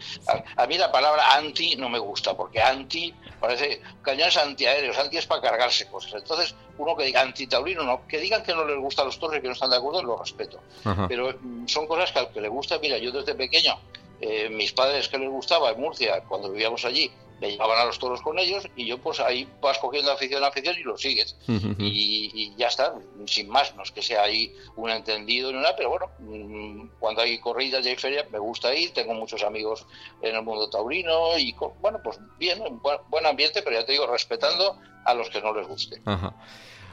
A, 0.56 0.66
mí 0.66 0.78
la 0.78 0.90
palabra 0.90 1.34
anti 1.34 1.76
no 1.76 1.90
me 1.90 1.98
gusta, 1.98 2.34
porque 2.34 2.58
anti 2.62 3.12
parece 3.38 3.82
cañones 4.00 4.38
antiaéreos. 4.38 4.96
Anti 4.96 5.18
es 5.18 5.26
para 5.26 5.42
cargarse 5.42 5.86
cosas. 5.88 6.14
Entonces, 6.14 6.54
uno 6.78 6.96
que 6.96 7.04
diga 7.04 7.20
anti-taurino, 7.20 7.82
no. 7.82 8.06
Que 8.08 8.20
digan 8.20 8.42
que 8.42 8.54
no 8.54 8.64
les 8.64 8.78
gustan 8.78 9.04
los 9.04 9.18
toros 9.18 9.36
y 9.36 9.42
que 9.42 9.48
no 9.48 9.52
están 9.52 9.68
de 9.68 9.76
acuerdo, 9.76 10.02
lo 10.02 10.16
respeto. 10.16 10.58
Pero 11.06 11.34
mm, 11.38 11.66
son 11.66 11.86
cosas 11.86 12.10
que 12.12 12.18
al 12.18 12.30
que 12.30 12.40
le 12.40 12.48
gusta, 12.48 12.78
mira, 12.78 12.96
yo 12.96 13.12
desde 13.12 13.34
pequeño, 13.34 13.78
eh, 14.22 14.48
mis 14.48 14.72
padres 14.72 15.06
que 15.06 15.18
les 15.18 15.28
gustaba 15.28 15.70
en 15.72 15.80
Murcia, 15.80 16.22
cuando 16.26 16.50
vivíamos 16.50 16.86
allí, 16.86 17.12
me 17.40 17.50
llevaban 17.50 17.78
a 17.78 17.84
los 17.84 17.98
toros 17.98 18.20
con 18.22 18.38
ellos 18.38 18.68
y 18.76 18.86
yo 18.86 18.98
pues 18.98 19.20
ahí 19.20 19.48
vas 19.60 19.78
cogiendo 19.78 20.12
afición 20.12 20.42
a 20.44 20.48
afición 20.48 20.76
y 20.78 20.82
lo 20.82 20.96
sigues. 20.96 21.36
y, 21.46 22.54
ya 22.56 22.68
está, 22.68 22.94
sin 23.26 23.48
más, 23.48 23.74
no 23.76 23.82
es 23.82 23.92
que 23.92 24.02
sea 24.02 24.22
ahí 24.22 24.52
un 24.76 24.90
entendido 24.90 25.52
ni 25.52 25.58
nada, 25.58 25.74
pero 25.76 25.90
bueno, 25.90 26.10
mm, 26.18 26.98
cuando 26.98 27.22
hay 27.22 27.38
corridas 27.38 27.84
y 27.86 27.90
hay 27.90 27.96
ferias 27.96 28.30
me 28.30 28.38
gusta 28.38 28.74
ir, 28.74 28.92
tengo 28.92 29.14
muchos 29.14 29.42
amigos 29.42 29.86
en 30.22 30.34
el 30.34 30.42
mundo 30.42 30.68
taurino 30.68 31.38
y 31.38 31.54
bueno, 31.80 32.00
pues 32.02 32.18
bien, 32.38 32.58
buen, 32.80 32.98
buen 33.08 33.26
ambiente, 33.26 33.62
pero 33.62 33.78
ya 33.78 33.86
te 33.86 33.92
digo, 33.92 34.06
respetando 34.06 34.78
a 35.04 35.14
los 35.14 35.30
que 35.30 35.40
no 35.40 35.54
les 35.54 35.66
guste. 35.66 36.02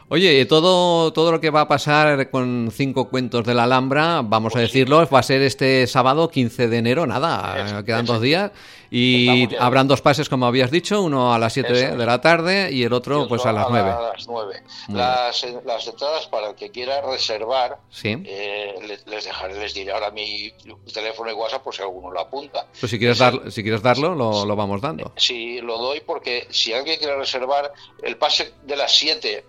Oye, 0.08 0.40
y 0.40 0.46
todo, 0.46 1.12
todo 1.14 1.32
lo 1.32 1.42
que 1.42 1.50
va 1.50 1.62
a 1.62 1.68
pasar 1.68 2.30
con 2.30 2.70
cinco 2.72 3.10
cuentos 3.10 3.44
de 3.44 3.56
la 3.56 3.64
Alhambra, 3.64 4.22
vamos 4.24 4.54
a 4.54 4.60
Pues 4.60 4.72
sí. 4.72 4.78
decirlo, 4.80 5.08
va 5.12 5.20
a 5.20 5.24
ser 5.24 5.42
este 5.42 5.88
sábado 5.88 6.30
15 6.30 6.68
de 6.68 6.78
enero, 6.78 7.08
nada, 7.08 7.66
Eso, 7.66 7.84
quedan 7.84 8.06
dos 8.06 8.22
días. 8.22 8.52
Y 8.92 9.48
ya. 9.50 9.66
habrán 9.66 9.88
dos 9.88 10.02
pases, 10.02 10.30
como 10.30 10.46
habías 10.46 10.70
dicho, 10.70 11.02
uno 11.02 11.34
a 11.34 11.40
las 11.40 11.54
7 11.54 11.74
Eso. 11.74 11.98
de 11.98 12.06
la 12.06 12.22
tarde 12.22 12.72
y 12.72 12.84
el 12.84 12.94
otro, 12.94 13.16
Y 13.16 13.18
otro 13.24 13.30
pues 13.30 13.46
a 13.48 13.52
las 13.52 13.66
9. 13.68 13.90
A 13.90 14.00
las 14.14 14.28
nueve. 14.28 14.62
Muy 14.90 14.98
Las, 15.00 15.44
eh, 15.44 15.60
las 15.66 15.88
entradas 15.88 16.28
para 16.28 16.50
el 16.52 16.56
que 16.56 16.70
quiera 16.70 17.02
reservar, 17.02 17.80
Sí. 17.90 18.10
eh, 18.26 18.76
le- 18.88 19.00
les 19.12 19.26
dejaré, 19.26 19.60
les 19.60 19.74
diré 19.74 19.92
ahora 19.92 20.12
mi 20.12 20.54
teléfono 20.94 21.32
y 21.32 21.34
WhatsApp 21.34 21.64
por 21.64 21.74
si 21.76 21.82
alguno 21.82 22.12
lo 22.12 22.20
apunta. 22.20 22.68
Pues 22.80 22.92
si 22.92 23.00
quieres, 23.00 23.18
dar, 23.18 23.52
si 23.52 23.64
quieres 23.64 23.82
darlo, 23.82 24.14
lo, 24.14 24.46
lo 24.46 24.56
vamos 24.56 24.80
dando. 24.82 25.12
Si 25.18 25.60
lo 25.62 25.80
doy 25.80 26.02
porque 26.06 26.48
si 26.52 26.72
alguien 26.72 27.00
quiere 27.00 27.18
reservar, 27.18 27.74
el 28.04 28.18
pase 28.18 28.54
de 28.64 28.76
las 28.78 28.96
7 28.96 29.40
em, 29.40 29.46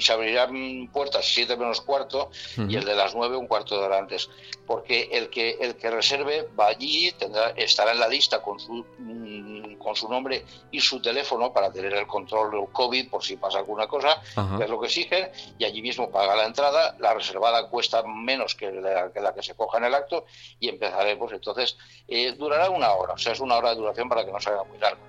se 0.00 0.12
abrirán 0.12 0.88
puertas 0.92 1.26
7 1.26 1.56
menos 1.56 1.80
cuarto 1.80 2.30
y 2.56 2.76
el 2.76 2.84
de 2.84 2.94
las 2.94 3.14
9 3.14 3.36
un 3.36 3.46
cuarto 3.46 3.78
de 3.78 3.86
hora 3.86 3.98
antes. 3.98 4.28
Porque 4.66 5.08
el 5.12 5.30
que 5.30 5.58
el 5.60 5.76
que 5.76 5.90
reserve 5.90 6.48
va 6.58 6.68
allí, 6.68 7.12
tendrá, 7.12 7.50
estará 7.50 7.92
en 7.92 8.00
la 8.00 8.08
lista 8.08 8.40
con 8.40 8.60
su 8.60 8.84
mm, 8.98 9.60
con 9.80 9.96
su 9.96 10.08
nombre 10.08 10.44
y 10.70 10.80
su 10.80 11.00
teléfono 11.00 11.52
para 11.52 11.72
tener 11.72 11.92
el 11.94 12.06
control 12.06 12.50
del 12.52 12.68
COVID 12.70 13.08
por 13.08 13.24
si 13.24 13.36
pasa 13.36 13.58
alguna 13.58 13.88
cosa, 13.88 14.20
que 14.56 14.64
es 14.64 14.70
lo 14.70 14.78
que 14.78 14.86
exigen, 14.86 15.30
y 15.58 15.64
allí 15.64 15.82
mismo 15.82 16.10
paga 16.10 16.36
la 16.36 16.44
entrada, 16.44 16.94
la 17.00 17.14
reservada 17.14 17.68
cuesta 17.68 18.02
menos 18.04 18.54
que 18.54 18.70
la 18.70 19.10
que, 19.10 19.20
la 19.20 19.34
que 19.34 19.42
se 19.42 19.54
coja 19.54 19.78
en 19.78 19.84
el 19.84 19.94
acto 19.94 20.26
y 20.60 20.68
empezaremos. 20.68 21.32
Entonces, 21.32 21.76
eh, 22.06 22.32
durará 22.32 22.70
una 22.70 22.92
hora, 22.92 23.14
o 23.14 23.18
sea, 23.18 23.32
es 23.32 23.40
una 23.40 23.56
hora 23.56 23.70
de 23.70 23.76
duración 23.76 24.08
para 24.08 24.24
que 24.24 24.30
no 24.30 24.40
se 24.40 24.50
haga 24.50 24.64
muy 24.64 24.78
largo. 24.78 25.00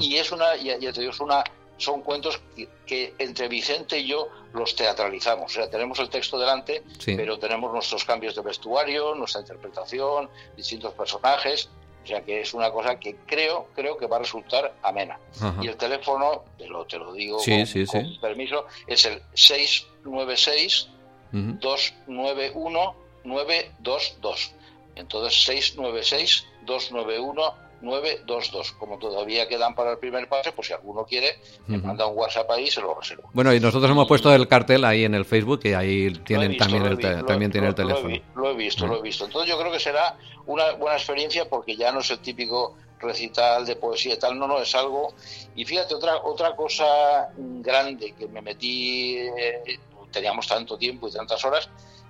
Y 0.00 0.16
es 0.16 0.32
una, 0.32 0.56
ya, 0.56 0.78
ya 0.78 0.92
te 0.92 1.00
digo, 1.00 1.12
es 1.12 1.20
una, 1.20 1.44
son 1.78 2.02
cuentos 2.02 2.40
que, 2.54 2.68
que 2.86 3.14
entre 3.18 3.48
Vicente 3.48 3.98
y 3.98 4.06
yo 4.06 4.28
los 4.54 4.74
teatralizamos. 4.76 5.52
O 5.52 5.54
sea, 5.54 5.68
tenemos 5.70 5.98
el 5.98 6.08
texto 6.08 6.38
delante, 6.38 6.82
Sí. 6.98 7.14
pero 7.16 7.38
tenemos 7.38 7.72
nuestros 7.72 8.04
cambios 8.04 8.34
de 8.34 8.42
vestuario, 8.42 9.14
nuestra 9.14 9.40
interpretación, 9.42 10.30
distintos 10.56 10.94
personajes. 10.94 11.68
O 12.02 12.06
sea, 12.06 12.22
que 12.24 12.40
es 12.40 12.54
una 12.54 12.70
cosa 12.70 13.00
que 13.00 13.16
creo, 13.26 13.66
creo 13.74 13.96
que 13.98 14.06
va 14.06 14.16
a 14.16 14.20
resultar 14.20 14.72
amena. 14.82 15.18
Ajá. 15.40 15.56
Y 15.60 15.66
el 15.66 15.76
teléfono, 15.76 16.44
te 16.56 16.68
lo, 16.68 16.86
te 16.86 16.98
lo 16.98 17.12
digo 17.12 17.40
Sí, 17.40 17.50
con, 17.56 17.66
sí, 17.66 17.84
con 17.84 18.04
sí. 18.06 18.18
permiso, 18.20 18.64
es 18.86 19.04
el 19.06 19.20
696 19.34 20.88
Ujú. 21.32 21.58
291 21.60 22.94
922. 23.24 24.52
Entonces 24.94 25.44
696 25.44 26.46
291 26.64 27.54
922. 27.82 28.72
Como 28.72 28.98
todavía 28.98 29.46
quedan 29.48 29.74
para 29.74 29.92
el 29.92 29.98
primer 29.98 30.28
pase, 30.28 30.52
pues 30.52 30.68
si 30.68 30.74
alguno 30.74 31.04
quiere, 31.04 31.38
me 31.66 31.78
manda 31.78 32.06
un 32.06 32.16
WhatsApp 32.16 32.50
ahí 32.50 32.64
y 32.64 32.70
se 32.70 32.80
lo 32.80 32.94
reservo. 32.94 33.28
Bueno, 33.32 33.52
y 33.54 33.60
nosotros 33.60 33.90
hemos 33.90 34.06
puesto 34.08 34.34
el 34.34 34.48
cartel 34.48 34.84
ahí 34.84 35.04
en 35.04 35.14
el 35.14 35.24
Facebook 35.24 35.60
y 35.64 35.72
ahí 35.74 36.10
tienen 36.24 36.50
visto, 36.50 36.64
también 36.64 36.86
el, 36.86 36.96
vi- 36.96 37.02
lo- 37.04 37.24
también 37.24 37.50
tiene 37.52 37.68
el 37.68 37.72
lo- 37.72 37.74
teléfono. 37.76 38.16
Lo 38.34 38.50
he 38.50 38.54
visto, 38.54 38.86
lo 38.86 38.98
he 38.98 39.02
visto. 39.02 39.24
Entonces 39.26 39.48
yo 39.50 39.58
creo 39.58 39.70
que 39.72 39.80
será 39.80 40.16
una 40.46 40.72
buena 40.72 40.96
experiencia 40.96 41.48
porque 41.48 41.76
ya 41.76 41.92
no 41.92 42.00
es 42.00 42.10
el 42.10 42.18
típico 42.20 42.76
recital 42.98 43.66
de 43.66 43.76
poesía 43.76 44.14
y 44.14 44.18
tal, 44.18 44.38
no, 44.38 44.46
no, 44.48 44.58
es 44.60 44.74
algo... 44.74 45.12
Y 45.54 45.64
fíjate, 45.64 45.94
otra, 45.94 46.16
otra 46.24 46.56
cosa 46.56 47.28
grande 47.36 48.12
que 48.18 48.26
me 48.26 48.40
metí, 48.40 49.18
eh, 49.18 49.78
teníamos 50.10 50.46
tanto 50.46 50.78
tiempo 50.78 51.08
y 51.08 51.12
tantas 51.12 51.44
horas, 51.44 51.68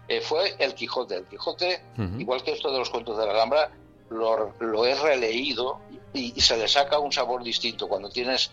eh, 0.09 0.21
fue 0.21 0.55
el 0.61 0.75
Quijote. 0.75 1.17
El 1.17 1.25
Quijote, 1.27 1.81
igual 2.19 2.43
que 2.45 2.53
esto 2.53 2.71
de 2.73 2.79
los 2.79 2.89
cuentos 2.91 3.19
de 3.19 3.27
la 3.27 3.33
Alhambra, 3.33 3.71
lo, 4.11 4.55
lo 4.61 4.87
he 4.87 4.95
releído 4.95 5.81
y, 6.15 6.33
y 6.37 6.41
se 6.41 6.57
le 6.57 6.69
saca 6.69 6.99
un 6.99 7.13
sabor 7.13 7.43
distinto 7.43 7.89
cuando 7.89 8.09
tienes 8.09 8.51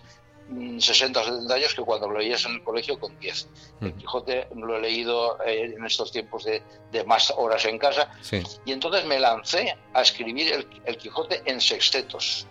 mm, 0.49 0.80
60 0.80 1.19
o 1.21 1.23
70 1.23 1.54
años 1.56 1.73
que 1.75 1.82
cuando 1.84 2.10
lo 2.10 2.19
leías 2.19 2.45
en 2.45 2.54
el 2.54 2.63
colegio 2.63 2.99
con 2.99 3.17
10. 3.19 3.47
El 3.82 3.88
Ujú. 3.89 3.97
Quijote 3.97 4.47
lo 4.56 4.75
he 4.78 4.82
leído 4.82 5.38
eh, 5.45 5.73
en 5.78 5.86
estos 5.86 6.12
tiempos 6.12 6.43
de, 6.45 6.62
de 6.91 7.04
más 7.06 7.32
horas 7.38 7.63
en 7.65 7.78
casa 7.78 8.10
Sí. 8.21 8.41
y 8.65 8.71
entonces 8.71 9.06
me 9.06 9.19
lancé 9.19 9.75
a 9.93 10.01
escribir 10.01 10.51
el, 10.51 10.67
el 10.86 10.97
Quijote 10.97 11.41
en 11.45 11.62
sextetos. 11.62 12.47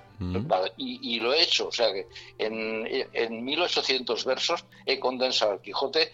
Y, 0.76 1.16
y 1.16 1.18
lo 1.18 1.32
he 1.34 1.42
hecho, 1.42 1.66
o 1.66 1.72
sea 1.72 1.92
que 1.92 2.06
en, 2.38 2.86
en 3.12 3.44
1800 3.44 4.24
versos 4.24 4.64
he 4.86 5.00
condensado 5.00 5.54
el 5.54 5.60
Quijote 5.60 6.12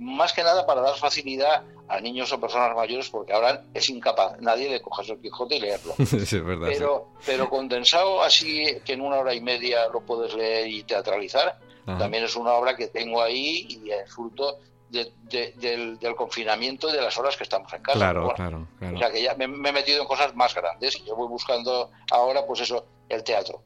más 0.00 0.32
que 0.32 0.42
nada 0.42 0.66
para 0.66 0.80
dar 0.80 0.96
facilidad 0.96 1.62
a 1.88 2.00
niños 2.00 2.32
o 2.32 2.40
personas 2.40 2.74
mayores 2.74 3.08
porque 3.10 3.32
ahora 3.32 3.64
es 3.74 3.88
incapaz 3.90 4.40
nadie 4.40 4.70
de 4.70 4.80
cogerse 4.80 5.12
el 5.12 5.20
Quijote 5.20 5.56
y 5.56 5.60
leerlo. 5.60 5.94
Sí, 6.06 6.16
es 6.16 6.44
verdad. 6.44 6.68
sí. 6.68 6.74
Pero, 6.78 7.08
pero 7.26 7.48
condensado 7.50 8.22
así 8.22 8.64
que 8.84 8.94
en 8.94 9.00
una 9.02 9.16
hora 9.18 9.34
y 9.34 9.40
media 9.40 9.88
lo 9.92 10.00
puedes 10.00 10.34
leer 10.34 10.68
y 10.68 10.82
teatralizar, 10.84 11.58
Ajá. 11.86 11.98
también 11.98 12.24
es 12.24 12.34
una 12.36 12.52
obra 12.54 12.76
que 12.76 12.88
tengo 12.88 13.20
ahí 13.22 13.66
y 13.68 13.90
es 13.90 14.12
fruto 14.12 14.58
de- 14.88 15.12
de- 15.22 15.52
del, 15.56 15.98
del 15.98 16.14
confinamiento 16.16 16.88
y 16.88 16.92
de 16.92 17.00
las 17.02 17.16
horas 17.18 17.36
que 17.36 17.42
estamos 17.44 17.72
en 17.72 17.82
casa. 17.82 17.98
Claro, 17.98 18.20
Bueno, 18.22 18.34
claro, 18.36 18.68
claro. 18.78 18.96
O 18.96 18.98
sea 18.98 19.10
que 19.10 19.22
ya 19.22 19.34
me, 19.34 19.46
me 19.48 19.68
he 19.68 19.72
metido 19.72 20.00
en 20.02 20.08
cosas 20.08 20.34
más 20.34 20.54
grandes 20.54 20.96
y 20.96 21.04
yo 21.04 21.14
voy 21.14 21.28
buscando 21.28 21.90
ahora, 22.10 22.44
pues 22.46 22.60
eso, 22.60 22.86
el 23.08 23.22
teatro. 23.22 23.62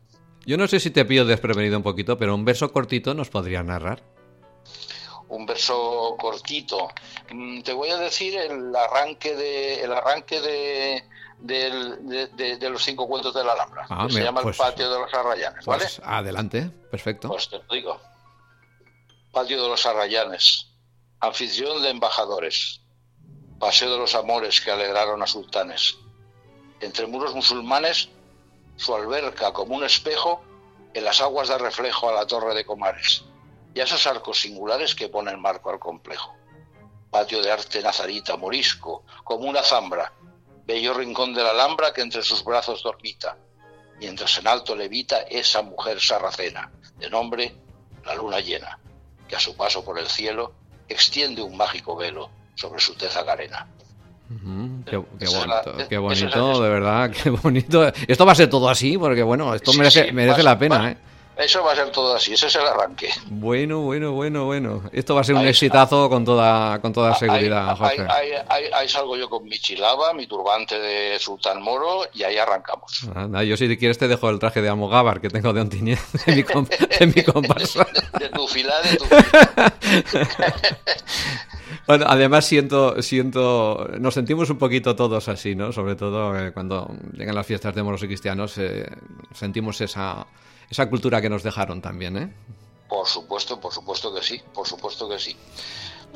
Yo 0.46 0.56
no 0.58 0.66
sé 0.66 0.80
si 0.80 0.90
te 0.90 1.04
pillo 1.06 1.24
desprevenido 1.24 1.76
un 1.78 1.82
poquito, 1.82 2.18
pero 2.18 2.34
un 2.34 2.44
verso 2.44 2.70
cortito 2.72 3.14
nos 3.14 3.30
podría 3.30 3.62
narrar. 3.62 4.02
Un 5.34 5.46
verso 5.46 6.16
cortito. 6.18 6.88
Mm, 7.30 7.62
Te 7.62 7.72
voy 7.72 7.90
a 7.90 7.96
decir 7.96 8.36
el 8.36 8.74
arranque 8.74 9.34
de, 9.34 9.82
el 9.82 9.92
arranque 9.92 10.40
de, 10.40 11.04
de, 11.38 12.28
de- 12.36 12.56
de 12.56 12.70
los 12.70 12.82
cinco 12.84 13.08
cuentos 13.08 13.34
de 13.34 13.42
la 13.44 13.52
Alhambra. 13.52 13.86
Ah, 13.90 14.04
que 14.06 14.14
se 14.14 14.22
llama 14.22 14.42
pues- 14.42 14.56
el 14.58 14.64
patio 14.64 14.90
de 14.90 14.98
los 15.00 15.12
arrayanes, 15.12 15.64
¿vale? 15.66 15.82
Pues 15.84 16.00
adelante, 16.04 16.70
perfecto. 16.90 17.28
Pues 17.28 17.48
te 17.48 17.58
lo 17.58 17.64
digo. 17.74 18.00
Patio 19.32 19.60
de 19.62 19.68
los 19.68 19.84
Arrayanes, 19.84 20.68
anfitrión 21.18 21.82
de 21.82 21.90
embajadores, 21.90 22.80
paseo 23.58 23.90
de 23.90 23.98
los 23.98 24.14
amores 24.14 24.60
que 24.60 24.70
alegraron 24.70 25.20
a 25.22 25.26
sultanes. 25.26 25.96
Entre 26.80 27.06
muros 27.08 27.34
musulmanes, 27.34 28.10
su 28.76 28.94
alberca 28.94 29.52
como 29.52 29.74
un 29.74 29.82
espejo, 29.84 30.44
en 30.94 31.04
las 31.04 31.20
aguas 31.20 31.48
da 31.48 31.58
reflejo 31.58 32.08
a 32.08 32.12
la 32.12 32.26
torre 32.28 32.54
de 32.54 32.64
Comares 32.64 33.24
y 33.74 33.80
a 33.80 33.84
esos 33.84 34.06
arcos 34.06 34.40
singulares 34.40 34.94
que 34.94 35.08
ponen 35.08 35.40
marco 35.40 35.70
al 35.70 35.78
complejo. 35.78 36.34
Patio 37.10 37.42
de 37.42 37.50
arte 37.50 37.82
nazarita, 37.82 38.36
morisco, 38.36 39.04
como 39.24 39.48
una 39.48 39.62
zambra, 39.62 40.12
bello 40.66 40.94
rincón 40.94 41.34
de 41.34 41.42
la 41.42 41.50
Alhambra 41.50 41.92
que 41.92 42.00
entre 42.02 42.22
sus 42.22 42.42
brazos 42.44 42.82
dormita, 42.82 43.36
mientras 43.98 44.38
en 44.38 44.46
alto 44.48 44.74
levita 44.74 45.20
esa 45.22 45.62
mujer 45.62 46.00
sarracena, 46.00 46.70
de 46.98 47.10
nombre 47.10 47.54
la 48.04 48.14
luna 48.14 48.40
llena, 48.40 48.78
que 49.28 49.36
a 49.36 49.40
su 49.40 49.56
paso 49.56 49.84
por 49.84 49.98
el 49.98 50.06
cielo 50.06 50.52
extiende 50.88 51.42
un 51.42 51.56
mágico 51.56 51.96
velo 51.96 52.30
sobre 52.54 52.80
su 52.80 52.94
tez 52.94 53.14
carena. 53.24 53.66
Ujú, 54.30 54.84
Qué, 54.86 54.96
la- 54.96 55.62
bonito, 55.62 55.88
qué 55.88 55.98
bonito, 55.98 56.62
de 56.62 56.68
verdad, 56.68 57.10
qué 57.10 57.30
bonito. 57.30 57.86
Esto 58.08 58.26
va 58.26 58.32
a 58.32 58.34
ser 58.34 58.48
todo 58.50 58.68
así, 58.68 58.96
porque 58.98 59.22
bueno, 59.22 59.54
esto 59.54 59.72
Sí, 59.72 59.78
merece, 59.78 60.06
sí, 60.06 60.12
merece 60.12 60.38
va- 60.42 60.50
la 60.50 60.58
pena, 60.58 60.78
va- 60.78 60.90
¿eh? 60.90 60.96
Eso 61.36 61.64
va 61.64 61.72
a 61.72 61.76
ser 61.76 61.90
todo 61.90 62.14
así, 62.14 62.32
ese 62.34 62.46
es 62.46 62.54
el 62.54 62.66
arranque. 62.66 63.08
Bueno, 63.26 63.80
bueno, 63.80 64.12
bueno, 64.12 64.44
bueno. 64.44 64.82
Esto 64.92 65.14
va 65.16 65.22
a 65.22 65.24
ser 65.24 65.34
un 65.34 65.40
Ahí 65.42 65.48
exitazo 65.48 66.08
con 66.08 66.24
toda, 66.24 66.80
con 66.80 66.92
toda 66.92 67.14
seguridad, 67.16 67.70
ahí, 67.70 67.76
Jorge. 67.98 68.06
ahí- 68.72 68.88
salgo 68.88 69.16
yo 69.16 69.28
con 69.28 69.42
mi 69.44 69.58
chilaba, 69.58 70.12
mi 70.14 70.26
turbante 70.28 70.78
de 70.78 71.18
sultán 71.18 71.60
moro 71.60 72.02
y 72.12 72.22
ahí 72.22 72.36
arrancamos. 72.38 73.08
Anda, 73.14 73.42
yo 73.42 73.56
si 73.56 73.76
quieres 73.76 73.98
te 73.98 74.06
dejo 74.06 74.30
el 74.30 74.38
traje 74.38 74.62
de 74.62 74.68
Almogávar 74.68 75.20
que 75.20 75.28
tengo 75.28 75.52
de 75.52 75.60
Ontinyent, 75.62 75.98
de 76.26 76.36
mi, 76.36 76.42
de 77.00 77.06
mi 77.06 77.22
comparsa. 77.24 77.84
De 78.18 78.28
tu 78.28 78.46
fila, 78.46 78.74
de 78.82 78.96
tu 78.96 79.04
Bueno, 81.86 82.06
además 82.08 82.46
siento, 82.46 83.02
siento, 83.02 83.88
nos 83.98 84.14
sentimos 84.14 84.48
un 84.48 84.56
poquito 84.58 84.96
todos 84.96 85.28
así, 85.28 85.54
¿no? 85.54 85.70
Sobre 85.72 85.96
todo 85.96 86.38
eh, 86.38 86.52
cuando 86.52 86.90
llegan 87.12 87.34
las 87.34 87.46
fiestas 87.46 87.74
de 87.74 87.82
moros 87.82 88.02
y 88.02 88.06
cristianos, 88.06 88.56
eh, 88.56 88.86
sentimos 89.34 89.80
esa, 89.82 90.26
esa 90.70 90.88
cultura 90.88 91.20
que 91.20 91.28
nos 91.30 91.42
dejaron 91.42 91.80
también, 91.82 92.16
¿eh? 92.16 92.28
Por 92.88 93.06
supuesto, 93.06 93.60
por 93.60 93.72
supuesto 93.72 94.14
que 94.14 94.22
sí, 94.22 94.40
por 94.52 94.66
supuesto 94.66 95.08
que 95.08 95.18
sí. 95.18 95.36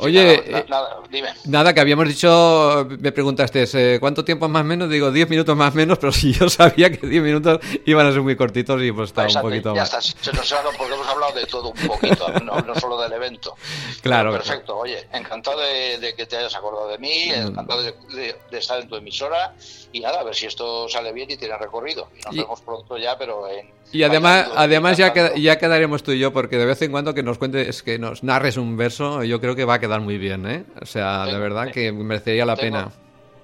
Oye, 0.00 0.44
Nada, 0.46 0.58
eh, 0.60 0.66
nada, 0.68 0.96
dime. 1.10 1.28
Nada, 1.46 1.74
que 1.74 1.80
habíamos 1.80 2.06
dicho, 2.06 2.86
me 3.00 3.10
preguntaste, 3.10 3.64
eh, 3.72 3.98
¿cuánto 3.98 4.24
tiempo 4.24 4.48
más 4.48 4.62
o 4.62 4.64
menos? 4.64 4.88
Digo, 4.88 5.10
10 5.10 5.28
minutos 5.28 5.56
más 5.56 5.72
o 5.74 5.76
menos, 5.76 5.98
pero 5.98 6.12
si 6.12 6.32
yo 6.32 6.48
sabía 6.48 6.92
que 6.92 7.04
10 7.04 7.20
minutos 7.20 7.58
iban 7.84 8.06
a 8.06 8.12
ser 8.12 8.20
muy 8.22 8.36
cortitos 8.36 8.80
y 8.80 8.92
pues 8.92 9.08
estaba 9.10 9.24
un 9.26 9.30
Exacto, 9.30 9.48
poquito 9.48 9.74
ya 9.74 9.80
más. 9.80 10.08
está, 10.08 10.22
se 10.22 10.32
nos 10.36 10.52
ha 10.52 10.56
dado 10.56 10.70
porque 10.78 10.94
hemos 10.94 11.08
hablado 11.08 11.32
de 11.32 11.46
todo 11.46 11.70
un 11.70 11.88
poquito, 11.88 12.28
no, 12.44 12.60
no 12.60 12.74
solo 12.76 12.96
del 13.00 13.12
evento. 13.12 13.56
Claro. 14.00 14.30
Pero 14.30 14.44
Perfecto, 14.44 14.76
oye, 14.78 15.08
encantado 15.12 15.58
de, 15.58 15.98
de 15.98 16.14
que 16.14 16.26
te 16.26 16.36
hayas 16.36 16.54
acordado 16.54 16.86
de 16.86 16.98
mí, 16.98 17.32
Mm. 17.34 17.46
encantado 17.48 17.82
de, 17.82 17.92
de- 18.14 18.36
de 18.52 18.58
estar 18.58 18.78
en 18.80 18.88
tu 18.88 18.94
emisora 18.94 19.52
y 19.92 19.98
nada, 19.98 20.20
a 20.20 20.22
ver 20.22 20.36
si 20.36 20.46
esto 20.46 20.88
sale 20.88 21.12
bien 21.12 21.28
y 21.32 21.36
tiene 21.36 21.58
recorrido. 21.58 22.08
Y 22.16 22.20
nos 22.24 22.34
Y- 22.36 22.38
vemos 22.38 22.60
pronto 22.60 22.96
ya, 22.98 23.18
pero 23.18 23.48
en... 23.48 23.76
Y 23.92 24.02
además, 24.02 24.48
además 24.54 24.98
ya, 24.98 25.34
ya 25.34 25.58
quedaremos 25.58 26.02
tú 26.02 26.12
y 26.12 26.18
yo, 26.18 26.32
porque 26.32 26.58
de 26.58 26.66
vez 26.66 26.80
en 26.82 26.90
cuando 26.90 27.14
que 27.14 27.22
nos 27.22 27.38
cuentes, 27.38 27.82
que 27.82 27.98
nos 27.98 28.22
narres 28.22 28.56
un 28.58 28.76
verso, 28.76 29.24
yo 29.24 29.40
creo 29.40 29.56
que 29.56 29.64
va 29.64 29.74
a 29.74 29.80
quedar 29.80 30.00
muy 30.00 30.18
bien, 30.18 30.46
¿eh? 30.46 30.64
O 30.82 30.86
sea, 30.86 31.24
de 31.26 31.38
verdad 31.38 31.70
que 31.72 31.90
merecería 31.92 32.44
la 32.44 32.54
tengo- 32.56 32.76
pena. 32.78 32.92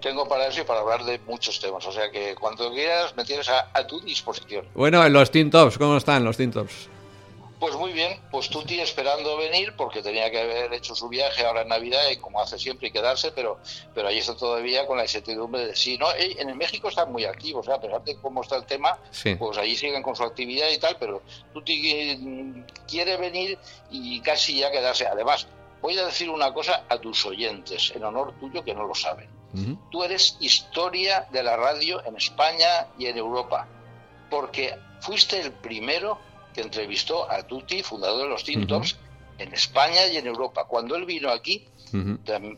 Tengo 0.01 0.29
para 0.29 0.47
eso 0.49 0.61
y 0.61 0.65
para 0.65 0.81
hablar 0.81 1.03
de 1.05 1.19
muchos 1.27 1.59
temas, 1.61 1.87
o 1.87 1.91
sea 1.91 2.11
que 2.11 2.35
cuando 2.39 2.71
quieras 2.75 3.17
me 3.17 3.25
tienes 3.25 3.49
a, 3.49 3.71
a 3.73 3.87
tu 3.87 4.01
disposición. 4.01 4.67
Bueno, 4.75 5.09
los 5.09 5.31
Teen 5.31 5.51
Tops, 5.51 5.79
¿cómo 5.79 5.97
están 5.97 6.23
los 6.25 6.37
Teen 6.37 6.51
Tops? 6.53 6.91
Pues 7.65 7.77
muy 7.77 7.95
bien, 7.95 8.21
pues 8.31 8.51
Tuti 8.51 8.79
esperando 8.79 9.39
venir 9.39 9.73
porque 9.75 10.03
tenía 10.03 10.31
que 10.31 10.39
haber 10.39 10.75
hecho 10.75 10.95
su 10.95 11.09
viaje 11.09 11.47
ahora 11.47 11.63
en 11.63 11.69
Navidad 11.69 12.11
y 12.13 12.19
como 12.19 12.39
hace 12.39 12.59
siempre 12.59 12.89
y 12.89 12.91
quedarse, 12.91 13.33
pero 13.33 13.59
pero 13.95 14.09
ahí 14.09 14.19
está 14.19 14.37
todavía 14.37 14.87
con 14.87 14.99
la 14.99 15.05
incertidumbre 15.05 15.69
de 15.69 15.75
sí. 15.75 15.97
No, 15.97 16.13
eh, 16.13 16.37
en 16.39 16.51
el 16.51 16.57
México 16.57 16.91
están 16.91 17.11
muy 17.11 17.25
activos, 17.25 17.67
a 17.71 17.81
pesar 17.81 18.05
de 18.05 18.17
cómo 18.17 18.43
está 18.43 18.57
el 18.57 18.67
tema, 18.67 18.99
pues 19.39 19.57
allí 19.57 19.77
siguen 19.77 20.03
con 20.03 20.15
su 20.15 20.25
actividad 20.25 20.69
y 20.69 20.79
tal, 20.79 20.99
pero 21.01 21.23
Tuti 21.55 22.15
mm, 22.19 22.67
quiere 22.87 23.17
venir 23.17 23.59
y 23.91 24.21
casi 24.21 24.59
ya 24.59 24.71
quedarse. 24.71 25.07
Además, 25.07 25.49
voy 25.81 25.97
a 25.97 26.05
decir 26.05 26.29
una 26.29 26.53
cosa 26.53 26.85
a 26.87 26.99
tus 26.99 27.25
oyentes, 27.25 27.93
en 27.97 28.05
honor 28.05 28.35
tuyo 28.41 28.63
que 28.63 28.75
no 28.75 28.87
lo 28.87 28.95
saben. 28.95 29.31
Tú 29.91 30.05
eres 30.05 30.37
historia 30.39 31.29
de 31.33 31.43
la 31.43 31.57
radio 31.57 32.05
en 32.05 32.15
España 32.17 32.89
y 32.99 33.07
en 33.07 33.17
Europa, 33.17 33.67
porque 34.29 34.77
fuiste 35.01 35.41
el 35.41 35.51
primero 35.51 36.19
que 36.55 36.63
entrevistó 36.63 37.31
a 37.31 37.43
Tutti, 37.43 37.83
fundador 37.83 38.23
de 38.23 38.29
los 38.29 38.45
Tintops, 38.45 38.97
en 39.39 39.53
España 39.53 40.07
y 40.07 40.17
en 40.17 40.27
Europa. 40.27 40.65
Cuando 40.67 40.95
él 40.95 41.05
vino 41.05 41.31
aquí, 41.31 41.67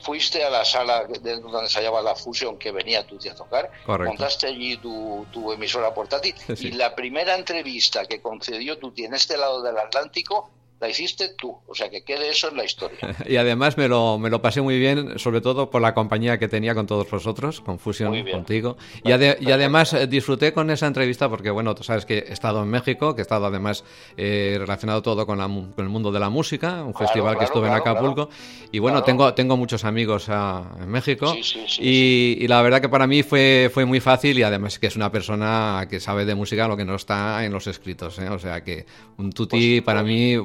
fuiste 0.00 0.44
a 0.44 0.50
la 0.50 0.64
sala 0.64 1.04
de 1.04 1.40
donde 1.40 1.68
se 1.68 1.78
hallaba 1.78 2.02
la 2.02 2.14
fusión 2.14 2.59
que 2.59 2.70
venía 2.70 3.06
Tutti 3.06 3.28
a 3.28 3.35
tocar, 3.35 3.70
montaste 3.87 4.46
allí 4.46 4.76
tu, 4.76 5.26
tu 5.32 5.52
emisora 5.52 5.92
portátil 5.92 6.35
y 6.48 6.72
la 6.72 6.94
primera 6.94 7.35
entrevista 7.35 8.04
que 8.04 8.20
concedió 8.20 8.78
Tutti 8.78 9.04
en 9.04 9.14
este 9.14 9.37
lado 9.37 9.62
del 9.62 9.78
Atlántico 9.78 10.50
la 10.80 10.90
hiciste 10.90 11.30
tú, 11.38 11.56
o 11.66 11.74
sea 11.74 11.88
que 11.88 12.02
quede 12.02 12.30
eso 12.30 12.50
en 12.50 12.56
la 12.58 12.64
historia. 12.64 12.98
y 13.26 13.36
además 13.36 13.78
me 13.78 13.88
lo, 13.88 14.18
me 14.18 14.28
lo 14.28 14.42
pasé 14.42 14.60
muy 14.60 14.78
bien, 14.78 15.18
sobre 15.18 15.40
todo 15.40 15.70
por 15.70 15.80
la 15.80 15.94
compañía 15.94 16.38
que 16.38 16.48
tenía 16.48 16.74
con 16.74 16.86
todos 16.86 17.10
vosotros, 17.10 17.60
con 17.60 17.78
Fusion, 17.78 18.24
contigo. 18.30 18.76
Y, 19.02 19.10
y, 19.10 19.50
además 19.50 19.94
eh, 19.94 20.06
disfruté 20.06 20.52
con 20.52 20.70
esa 20.70 20.86
entrevista 20.86 21.28
porque, 21.30 21.50
bueno, 21.50 21.74
tú 21.74 21.82
sabes 21.82 22.04
que 22.04 22.18
he 22.18 22.32
estado 22.32 22.62
en 22.62 22.68
México, 22.68 23.14
que 23.14 23.22
he 23.22 23.22
estado 23.22 23.46
además 23.46 23.84
eh, 24.16 24.56
relacionado 24.58 25.00
todo 25.00 25.26
con, 25.26 25.38
con, 25.38 25.84
el 25.84 25.88
mundo 25.88 26.12
de 26.12 26.20
la 26.20 26.28
música, 26.28 26.82
un 26.82 26.94
festival 26.94 27.38
que 27.38 27.44
estuve 27.44 27.68
en 27.68 27.74
Acapulco. 27.74 28.28
Y 28.70 28.78
bueno, 28.78 29.02
tengo, 29.02 29.32
tengo 29.32 29.56
muchos 29.56 29.84
amigos 29.84 30.26
ah, 30.28 30.76
en 30.78 30.88
México. 30.90 31.34
y, 31.78 32.36
y, 32.38 32.48
la 32.48 32.60
verdad 32.60 32.82
que 32.82 32.88
para 32.88 33.06
mí 33.06 33.22
fue, 33.22 33.70
fue 33.72 33.86
muy 33.86 34.00
fácil 34.00 34.38
y 34.38 34.42
además 34.42 34.78
que 34.78 34.88
es 34.88 34.96
una 34.96 35.10
persona 35.10 35.86
que 35.88 36.00
sabe 36.00 36.24
de 36.26 36.34
música 36.34 36.68
lo 36.68 36.76
que 36.76 36.84
no 36.84 36.96
está 36.96 37.44
en 37.44 37.52
los 37.52 37.66
escritos. 37.66 38.18
¿eh? 38.18 38.28
O 38.28 38.38
sea 38.38 38.62
que 38.62 38.84
un 39.16 39.32
tuti 39.32 39.80
pues, 39.80 39.84
para 39.84 40.02
mí 40.02 40.36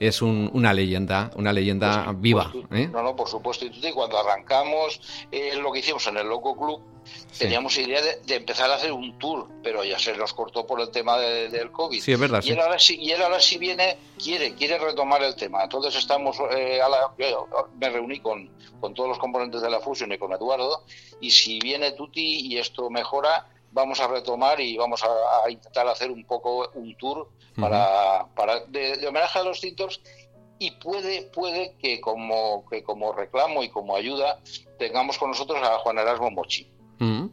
es 0.00 0.22
una 0.22 0.72
leyenda, 0.72 1.30
una 1.36 1.52
leyenda 1.52 2.04
pues 2.04 2.20
viva. 2.20 2.52
Pues 2.52 2.80
¿eh? 2.80 2.88
No, 2.88 3.02
no, 3.02 3.16
por 3.16 3.28
supuesto. 3.28 3.64
Y 3.66 3.92
cuando 3.92 4.18
arrancamos 4.18 5.00
eh, 5.30 5.56
lo 5.56 5.72
que 5.72 5.80
hicimos 5.80 6.06
en 6.06 6.18
el 6.18 6.28
Loco 6.28 6.56
Club, 6.56 6.82
teníamos 7.38 7.76
idea 7.78 8.00
de, 8.02 8.34
empezar 8.34 8.70
a 8.70 8.74
hacer 8.74 8.92
un 8.92 9.18
tour, 9.18 9.48
pero 9.62 9.84
ya 9.84 9.98
se 9.98 10.16
nos 10.16 10.32
cortó 10.34 10.66
por 10.66 10.80
el 10.80 10.90
tema 10.90 11.18
del 11.18 11.70
COVID. 11.70 12.00
Sí, 12.00 12.12
es 12.12 12.20
verdad. 12.20 12.42
Y, 12.44 12.50
él 12.50 12.60
ahora, 12.60 12.78
sí, 12.78 12.98
y 13.00 13.10
él 13.10 13.22
ahora 13.22 13.40
sí 13.40 13.58
viene, 13.58 13.98
quiere, 14.22 14.54
quiere 14.54 14.78
retomar 14.78 15.22
el 15.22 15.34
tema. 15.34 15.62
Entonces 15.62 15.96
estamos, 15.96 16.36
eh, 16.56 16.80
a 16.80 16.88
la, 16.88 17.12
me 17.78 17.90
reuní 17.90 18.20
con, 18.20 18.50
con 18.80 18.94
todos 18.94 19.08
los 19.08 19.18
componentes 19.18 19.60
de 19.60 19.70
la 19.70 19.80
fusión 19.80 20.12
y 20.12 20.18
con 20.18 20.32
Eduardo, 20.32 20.84
y 21.20 21.30
si 21.30 21.58
viene 21.60 21.92
Tuti 21.92 22.46
y 22.46 22.58
esto 22.58 22.90
mejora, 22.90 23.46
vamos 23.72 24.00
a 24.00 24.08
retomar 24.08 24.60
y 24.60 24.76
vamos 24.76 25.02
a, 25.04 25.50
intentar 25.50 25.86
hacer 25.88 26.10
un 26.10 26.24
poco 26.24 26.70
un 26.74 26.94
tour 26.96 27.28
para, 27.56 28.26
para 28.34 28.60
de, 28.66 29.06
homenaje 29.06 29.38
a 29.38 29.42
los 29.42 29.60
Tintops 29.60 30.00
y 30.58 30.72
puede 30.72 31.22
puede 31.22 31.74
que 31.78 32.00
como 32.00 32.64
que 32.68 32.82
como 32.82 33.12
reclamo 33.12 33.62
y 33.62 33.68
como 33.68 33.96
ayuda 33.96 34.40
tengamos 34.78 35.18
con 35.18 35.30
nosotros 35.30 35.60
a 35.62 35.78
Juan 35.78 35.98
Erasmo 35.98 36.30
Mochi. 36.30 36.68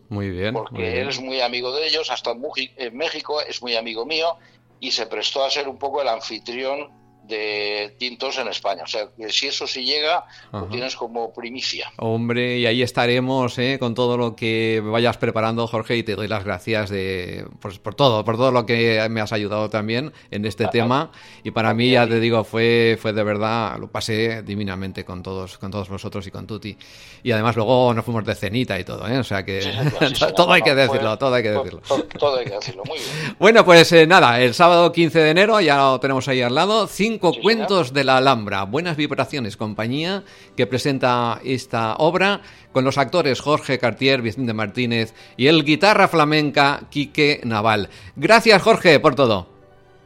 muy 0.10 0.30
bien. 0.30 0.54
Porque 0.54 1.02
él 1.02 1.10
es 1.10 1.19
muy 1.19 1.41
amigo 1.41 1.74
de 1.76 1.88
ellos, 1.88 2.12
hasta 2.12 2.32
en 2.32 2.98
México 2.98 3.41
es 3.41 3.62
muy 3.62 3.76
amigo 3.76 4.06
mío 4.06 4.38
y 4.80 4.91
se 4.91 5.08
prestó 5.08 5.43
a 5.43 5.50
ser 5.50 5.67
un 5.67 5.78
poco 5.78 6.02
el 6.02 6.08
anfitrión 6.08 6.91
de 7.27 7.95
tintos 7.97 8.38
en 8.38 8.47
España. 8.47 8.83
O 8.83 8.88
sea, 8.88 9.07
que 9.17 9.31
si 9.31 9.47
eso 9.47 9.67
sí 9.67 9.85
llega, 9.85 10.25
lo 10.51 10.65
tienes 10.65 10.95
como 10.95 11.33
primicia. 11.33 11.91
Hombre, 11.97 12.59
y 12.59 12.65
ahí 12.65 12.81
estaremos 12.81 13.57
¿eh? 13.57 13.77
con 13.79 13.93
todo 13.93 14.17
lo 14.17 14.35
que 14.35 14.81
vayas 14.83 15.17
preparando, 15.17 15.67
Jorge, 15.67 15.97
y 15.97 16.03
te 16.03 16.15
doy 16.15 16.27
las 16.27 16.43
gracias 16.43 16.89
de, 16.89 17.45
por, 17.59 17.79
por 17.81 17.95
todo, 17.95 18.23
por 18.23 18.38
todo 18.38 18.51
lo 18.51 18.65
que 18.65 19.05
me 19.09 19.21
has 19.21 19.33
ayudado 19.33 19.69
también 19.69 20.13
en 20.31 20.45
este 20.45 20.67
tema. 20.67 21.11
Y 21.43 21.51
para 21.51 21.73
mí, 21.73 21.91
ya 21.91 22.07
te 22.07 22.19
digo, 22.19 22.43
fue, 22.43 22.97
fue 23.01 23.13
de 23.13 23.23
verdad, 23.23 23.77
lo 23.79 23.88
pasé 23.88 24.43
divinamente 24.43 25.03
con 25.03 25.23
todos, 25.23 25.57
con 25.57 25.71
todos 25.71 25.89
vosotros 25.89 26.25
y 26.27 26.31
con 26.31 26.47
Tuti. 26.47 26.77
Y 27.23 27.31
además 27.31 27.55
luego 27.55 27.93
nos 27.93 28.05
fuimos 28.05 28.25
de 28.25 28.35
cenita 28.35 28.79
y 28.79 28.83
todo, 28.83 29.07
¿eh? 29.07 29.17
O 29.17 29.23
sea 29.23 29.43
que 29.43 29.61
todo 30.35 30.51
hay 30.51 30.61
que 30.61 30.75
decirlo, 30.75 31.17
todo 31.17 31.33
hay 31.35 31.43
que 31.43 31.51
decirlo. 31.51 31.81
Todo, 32.19 32.38
hay 32.38 32.45
que 32.45 32.55
decirlo, 32.55 32.83
muy 32.85 32.97
bien. 32.97 33.35
Bueno, 33.39 33.65
pues 33.65 33.91
eh, 33.91 34.05
nada, 34.07 34.39
el 34.41 34.53
sábado 34.53 34.91
15 34.91 35.19
de 35.19 35.29
enero 35.29 35.59
ya 35.61 35.77
lo 35.77 35.99
tenemos 35.99 36.27
ahí 36.27 36.41
al 36.41 36.53
lado, 36.53 36.88
cuentos 37.19 37.93
de 37.93 38.04
la 38.04 38.17
Alhambra. 38.17 38.63
Buenas 38.63 38.97
vibraciones, 38.97 39.58
compañía, 39.58 40.23
que 40.56 40.67
presenta 40.67 41.39
esta 41.43 41.95
obra 41.95 42.41
con 42.71 42.84
los 42.84 42.97
actores 42.97 43.41
Jorge 43.41 43.80
Cartier, 43.80 44.21
Vicente 44.21 44.54
Martínez 44.54 45.13
y 45.38 45.47
el 45.47 45.63
guitarra 45.63 46.08
flamenca 46.08 46.82
Quique 46.89 47.41
Naval. 47.43 47.89
Gracias, 48.15 48.62
Jorge, 48.62 48.99
por 48.99 49.15
todo. 49.15 49.47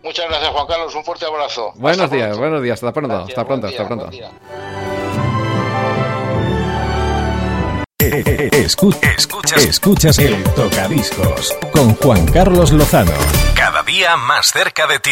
Muchas 0.04 0.30
gracias, 0.30 0.50
Juan 0.50 0.67
Carlos. 0.67 0.95
Un 0.95 1.04
fuerte 1.04 1.26
abrazo. 1.26 1.74
Buenos 1.76 2.10
días, 2.10 2.38
buenos 2.38 2.62
días. 2.63 2.82
Hasta 2.82 2.93
pronto, 2.93 3.17
hasta 3.17 3.45
pronto, 3.45 3.67
hasta 3.67 3.88
pronto. 3.88 4.10
Escuchas, 8.00 9.28
escuchas 9.58 10.17
el 10.19 10.41
Tocadiscos 10.56 11.54
con 11.72 11.93
Juan 11.95 12.26
Carlos 12.28 12.72
Lozano. 12.72 13.12
Cada 13.56 13.84
día 13.84 14.15
más 14.15 14.48
cerca 14.48 14.88
de 14.88 15.00
ti. 15.00 15.12